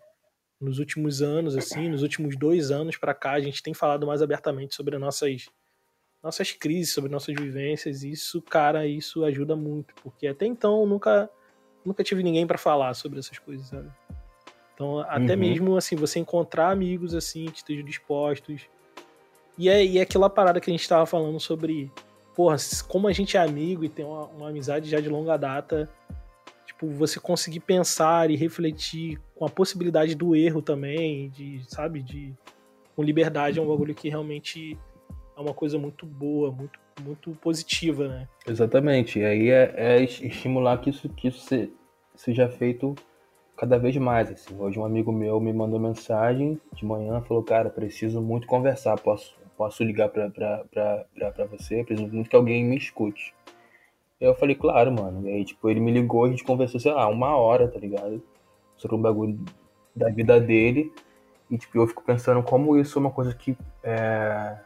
nos 0.62 0.80
últimos 0.80 1.22
anos, 1.22 1.58
assim, 1.58 1.90
nos 1.90 2.04
últimos 2.04 2.38
dois 2.38 2.72
anos 2.72 2.96
para 2.96 3.14
cá, 3.14 3.34
a 3.34 3.42
gente 3.42 3.62
tem 3.62 3.74
falado 3.74 4.08
mais 4.08 4.22
abertamente 4.22 4.76
sobre 4.76 4.98
nossas, 4.98 5.50
nossas 6.24 6.52
crises, 6.52 6.94
sobre 6.94 7.12
nossas 7.12 7.36
vivências. 7.36 8.04
Isso, 8.04 8.42
cara, 8.42 8.86
isso 8.86 9.24
ajuda 9.24 9.56
muito, 9.56 9.94
porque 10.04 10.28
até 10.28 10.46
então 10.46 10.86
nunca, 10.86 11.30
nunca 11.86 12.04
tive 12.04 12.24
ninguém 12.24 12.46
para 12.46 12.58
falar 12.58 12.94
sobre 12.94 13.20
essas 13.20 13.40
coisas, 13.40 13.68
sabe? 13.68 13.90
Então, 14.74 15.00
até 15.00 15.34
uhum. 15.34 15.40
mesmo 15.40 15.78
assim, 15.78 15.96
você 15.96 16.20
encontrar 16.20 16.72
amigos 16.72 17.14
assim 17.14 17.46
que 17.48 17.58
estejam 17.58 17.84
dispostos. 17.84 18.62
E 19.58 19.68
é, 19.68 19.86
e 19.86 19.98
é 19.98 20.02
aquela 20.02 20.30
parada 20.30 20.62
que 20.62 20.70
a 20.70 20.74
gente 20.74 20.82
estava 20.82 21.06
falando 21.06 21.38
sobre, 21.38 21.92
porra, 22.34 22.56
como 22.88 23.08
a 23.10 23.12
gente 23.12 23.36
é 23.36 23.42
amigo 23.42 23.84
e 23.84 23.90
tem 23.90 24.06
uma, 24.06 24.26
uma 24.28 24.50
amizade 24.50 24.90
já 24.90 25.02
de 25.02 25.10
longa 25.10 25.36
data, 25.36 25.90
tipo, 26.66 26.88
você 26.92 27.20
conseguir 27.20 27.60
pensar 27.60 28.32
e 28.32 28.38
refletir 28.38 29.20
com 29.36 29.44
a 29.44 29.50
possibilidade 29.50 30.16
do 30.16 30.34
erro 30.34 30.62
também, 30.62 31.30
de, 31.30 31.62
sabe, 31.68 32.02
de 32.02 32.34
com 32.96 33.04
liberdade 33.04 33.60
é 33.60 33.62
um 33.62 33.68
bagulho 33.68 33.94
que 33.94 34.08
realmente 34.08 34.78
é 35.40 35.42
uma 35.42 35.54
coisa 35.54 35.78
muito 35.80 36.06
boa, 36.06 36.52
muito 36.52 36.80
muito 37.02 37.32
positiva, 37.32 38.08
né? 38.10 38.28
Exatamente. 38.46 39.20
E 39.20 39.26
aí 39.26 39.50
é, 39.50 39.74
é 39.78 40.04
estimular 40.04 40.78
que 40.80 40.90
isso 40.90 41.08
que 41.08 41.30
isso 41.30 41.48
seja 42.14 42.50
feito 42.50 42.94
cada 43.56 43.80
vez 43.80 43.96
mais. 43.98 44.30
Assim. 44.30 44.54
Hoje 44.60 44.78
um 44.78 44.86
amigo 44.86 45.12
meu 45.12 45.40
me 45.40 45.54
mandou 45.54 45.80
mensagem 45.80 46.60
de 46.74 46.86
manhã, 46.86 47.22
falou, 47.22 47.42
cara, 47.42 47.70
preciso 47.70 48.22
muito 48.22 48.48
conversar, 48.48 49.00
posso, 49.00 49.34
posso 49.58 49.84
ligar 49.84 50.10
pra, 50.10 50.30
pra, 50.30 50.66
pra, 50.70 51.06
pra, 51.16 51.32
pra 51.32 51.46
você, 51.46 51.84
preciso 51.86 52.14
muito 52.14 52.30
que 52.30 52.36
alguém 52.36 52.66
me 52.66 52.76
escute. 52.76 53.34
Eu 54.20 54.36
falei, 54.36 54.56
claro, 54.56 54.92
mano. 54.92 55.26
E 55.30 55.32
aí, 55.32 55.46
tipo, 55.46 55.70
ele 55.70 55.80
me 55.80 55.92
ligou, 55.92 56.26
a 56.26 56.30
gente 56.30 56.44
conversou, 56.44 56.80
sei 56.82 56.92
lá, 56.92 57.08
uma 57.08 57.38
hora, 57.38 57.70
tá 57.70 57.80
ligado? 57.80 58.22
Sobre 58.76 58.98
um 58.98 59.02
bagulho 59.02 59.40
da 59.96 60.10
vida 60.10 60.42
dele. 60.42 60.92
E, 61.50 61.58
tipo, 61.58 61.78
eu 61.78 61.88
fico 61.88 62.04
pensando 62.04 62.44
como 62.44 62.78
isso 62.78 63.00
é 63.00 63.02
uma 63.02 63.12
coisa 63.12 63.34
que 63.34 63.58
é, 63.82 64.58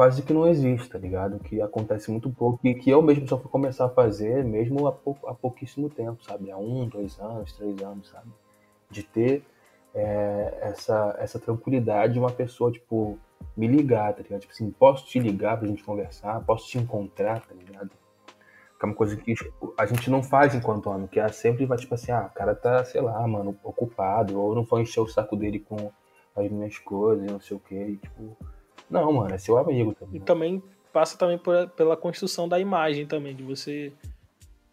quase 0.00 0.22
que 0.22 0.32
não 0.32 0.48
existe, 0.48 0.88
tá 0.88 0.98
ligado? 0.98 1.38
Que 1.40 1.60
acontece 1.60 2.10
muito 2.10 2.30
pouco 2.30 2.66
e 2.66 2.74
que 2.74 2.88
eu 2.88 3.02
mesmo 3.02 3.28
só 3.28 3.36
fui 3.36 3.50
começar 3.50 3.84
a 3.84 3.90
fazer 3.90 4.42
mesmo 4.42 4.86
há, 4.86 4.92
pou, 4.92 5.14
há 5.26 5.34
pouquíssimo 5.34 5.90
tempo, 5.90 6.24
sabe? 6.24 6.50
Há 6.50 6.56
um, 6.56 6.88
dois 6.88 7.20
anos, 7.20 7.52
três 7.52 7.82
anos, 7.82 8.08
sabe? 8.08 8.30
De 8.90 9.02
ter 9.02 9.44
é, 9.94 10.58
essa, 10.62 11.14
essa 11.18 11.38
tranquilidade 11.38 12.14
de 12.14 12.18
uma 12.18 12.30
pessoa, 12.30 12.72
tipo, 12.72 13.18
me 13.54 13.66
ligar, 13.66 14.14
tá 14.14 14.22
ligado? 14.22 14.40
Tipo 14.40 14.54
assim, 14.54 14.70
posso 14.70 15.06
te 15.06 15.18
ligar 15.18 15.58
pra 15.58 15.68
gente 15.68 15.84
conversar, 15.84 16.40
posso 16.46 16.66
te 16.66 16.78
encontrar, 16.78 17.42
tá 17.46 17.54
ligado? 17.54 17.90
Que 18.78 18.86
é 18.86 18.86
uma 18.86 18.94
coisa 18.94 19.14
que 19.14 19.34
tipo, 19.34 19.74
a 19.76 19.84
gente 19.84 20.08
não 20.08 20.22
faz 20.22 20.54
enquanto 20.54 20.88
homem, 20.88 21.08
que 21.08 21.20
é 21.20 21.28
sempre 21.28 21.66
vai, 21.66 21.76
tipo 21.76 21.94
assim, 21.94 22.10
ah, 22.10 22.30
o 22.32 22.34
cara 22.34 22.54
tá, 22.54 22.82
sei 22.86 23.02
lá, 23.02 23.28
mano, 23.28 23.54
ocupado, 23.62 24.40
ou 24.40 24.54
não 24.54 24.64
foi 24.64 24.80
encher 24.80 25.00
o 25.00 25.06
saco 25.06 25.36
dele 25.36 25.58
com 25.58 25.92
as 26.34 26.50
minhas 26.50 26.78
coisas, 26.78 27.30
não 27.30 27.38
sei 27.38 27.54
o 27.54 27.60
quê, 27.60 27.86
e, 27.86 27.96
tipo 27.98 28.34
não, 28.90 29.12
mano, 29.12 29.34
é 29.34 29.38
seu 29.38 29.56
amigo 29.56 29.94
também. 29.94 30.16
E 30.16 30.20
também 30.20 30.62
passa 30.92 31.16
também 31.16 31.38
por, 31.38 31.68
pela 31.70 31.96
construção 31.96 32.48
da 32.48 32.58
imagem 32.58 33.06
também, 33.06 33.34
de 33.34 33.42
você 33.42 33.92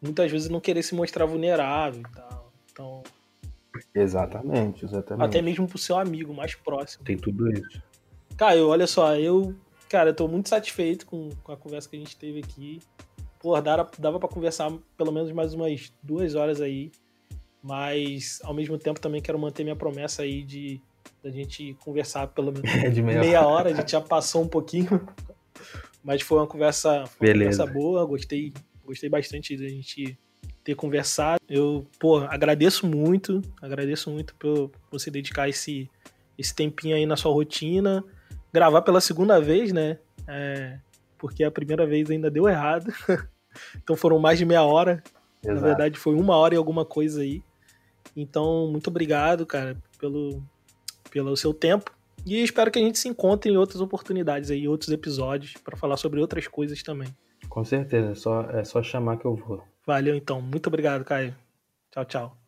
muitas 0.02 0.32
vezes 0.32 0.50
não 0.50 0.60
querer 0.60 0.84
se 0.84 0.96
mostrar 0.96 1.26
vulnerável 1.26 2.02
e 2.02 2.16
tal. 2.16 2.52
Então. 2.72 3.04
Exatamente, 3.94 4.86
exatamente. 4.86 5.26
Até 5.26 5.42
mesmo 5.42 5.68
pro 5.68 5.78
seu 5.78 5.98
amigo 5.98 6.34
mais 6.34 6.56
próximo. 6.56 7.04
Tem 7.06 7.18
tudo 7.18 7.52
isso. 7.52 7.82
Caio, 8.36 8.68
olha 8.68 8.88
só, 8.88 9.16
eu, 9.16 9.56
cara, 9.90 10.10
eu 10.10 10.16
tô 10.16 10.28
muito 10.28 10.50
satisfeito 10.50 11.06
com, 11.06 11.30
com 11.44 11.52
a 11.52 11.58
conversa 11.58 11.90
que 11.90 11.96
a 11.96 12.00
gente 12.00 12.16
teve 12.18 12.40
aqui. 12.40 12.80
Pô, 13.40 13.60
dava, 13.62 13.90
dava 14.00 14.20
para 14.20 14.30
conversar 14.30 14.72
pelo 14.96 15.12
menos 15.12 15.32
mais 15.32 15.54
umas 15.54 15.94
duas 16.02 16.36
horas 16.36 16.62
aí. 16.62 16.92
Mas 17.62 18.40
ao 18.44 18.54
mesmo 18.54 18.78
tempo 18.78 19.00
também 19.00 19.22
quero 19.22 19.38
manter 19.38 19.64
minha 19.64 19.76
promessa 19.76 20.22
aí 20.22 20.44
de 20.44 20.82
da 21.24 21.30
gente 21.30 21.76
conversar 21.84 22.28
pelo 22.28 22.52
menos 22.52 22.70
é 22.84 22.90
de 22.90 23.02
meia, 23.02 23.20
meia 23.20 23.48
hora. 23.48 23.70
A 23.70 23.74
gente 23.74 23.92
já 23.92 24.02
passou 24.02 24.44
um 24.44 24.48
pouquinho, 24.48 25.08
mas 26.04 26.22
foi 26.22 26.40
uma 26.40 26.48
conversa, 26.48 27.06
foi 27.06 27.30
uma 27.30 27.34
conversa 27.34 27.66
boa. 27.66 28.06
Gostei, 28.06 28.54
gostei 28.86 29.10
bastante 29.10 29.58
da 29.58 29.68
gente 29.68 30.18
ter 30.64 30.76
conversado. 30.76 31.42
Eu, 31.48 31.86
pô, 32.00 32.18
agradeço 32.18 32.86
muito, 32.86 33.42
agradeço 33.62 34.12
muito 34.12 34.36
por 34.36 34.72
você 34.92 35.10
dedicar 35.10 35.48
esse, 35.48 35.90
esse 36.38 36.54
tempinho 36.54 36.96
aí 36.96 37.06
na 37.06 37.16
sua 37.16 37.32
rotina. 37.32 38.04
Gravar 38.54 38.82
pela 38.82 39.00
segunda 39.00 39.40
vez, 39.40 39.72
né? 39.72 39.98
É, 40.28 40.78
porque 41.18 41.44
a 41.44 41.52
primeira 41.52 41.86
vez 41.86 42.10
ainda 42.10 42.30
deu 42.30 42.48
errado. 42.48 42.92
então 43.82 43.96
foram 43.96 44.20
mais 44.20 44.38
de 44.38 44.46
meia 44.46 44.64
hora. 44.64 45.04
Exato. 45.44 45.62
Na 45.62 45.68
verdade, 45.68 45.98
foi 45.98 46.16
uma 46.16 46.36
hora 46.36 46.54
e 46.54 46.58
alguma 46.58 46.84
coisa 46.84 47.22
aí. 47.22 47.42
Então, 48.16 48.68
muito 48.68 48.90
obrigado, 48.90 49.46
cara, 49.46 49.78
pelo, 50.00 50.44
pelo 51.10 51.36
seu 51.36 51.54
tempo. 51.54 51.92
E 52.26 52.44
espero 52.44 52.70
que 52.70 52.80
a 52.80 52.82
gente 52.82 53.00
se 53.00 53.08
encontre 53.08 53.52
em 53.52 53.58
outras 53.58 53.80
oportunidades 53.80 54.52
aí, 54.52 54.68
outros 54.68 54.92
episódios, 54.92 55.54
para 55.64 55.78
falar 55.78 55.98
sobre 55.98 56.20
outras 56.20 56.48
coisas 56.48 56.84
também. 56.84 57.08
Com 57.48 57.64
certeza, 57.64 58.12
é 58.12 58.16
só, 58.16 58.42
é 58.52 58.64
só 58.64 58.84
chamar 58.84 59.18
que 59.18 59.26
eu 59.26 59.36
vou. 59.36 59.64
Valeu 59.86 60.16
então. 60.16 60.42
Muito 60.42 60.68
obrigado, 60.68 61.06
Caio. 61.06 61.34
Tchau, 61.92 62.06
tchau. 62.06 62.47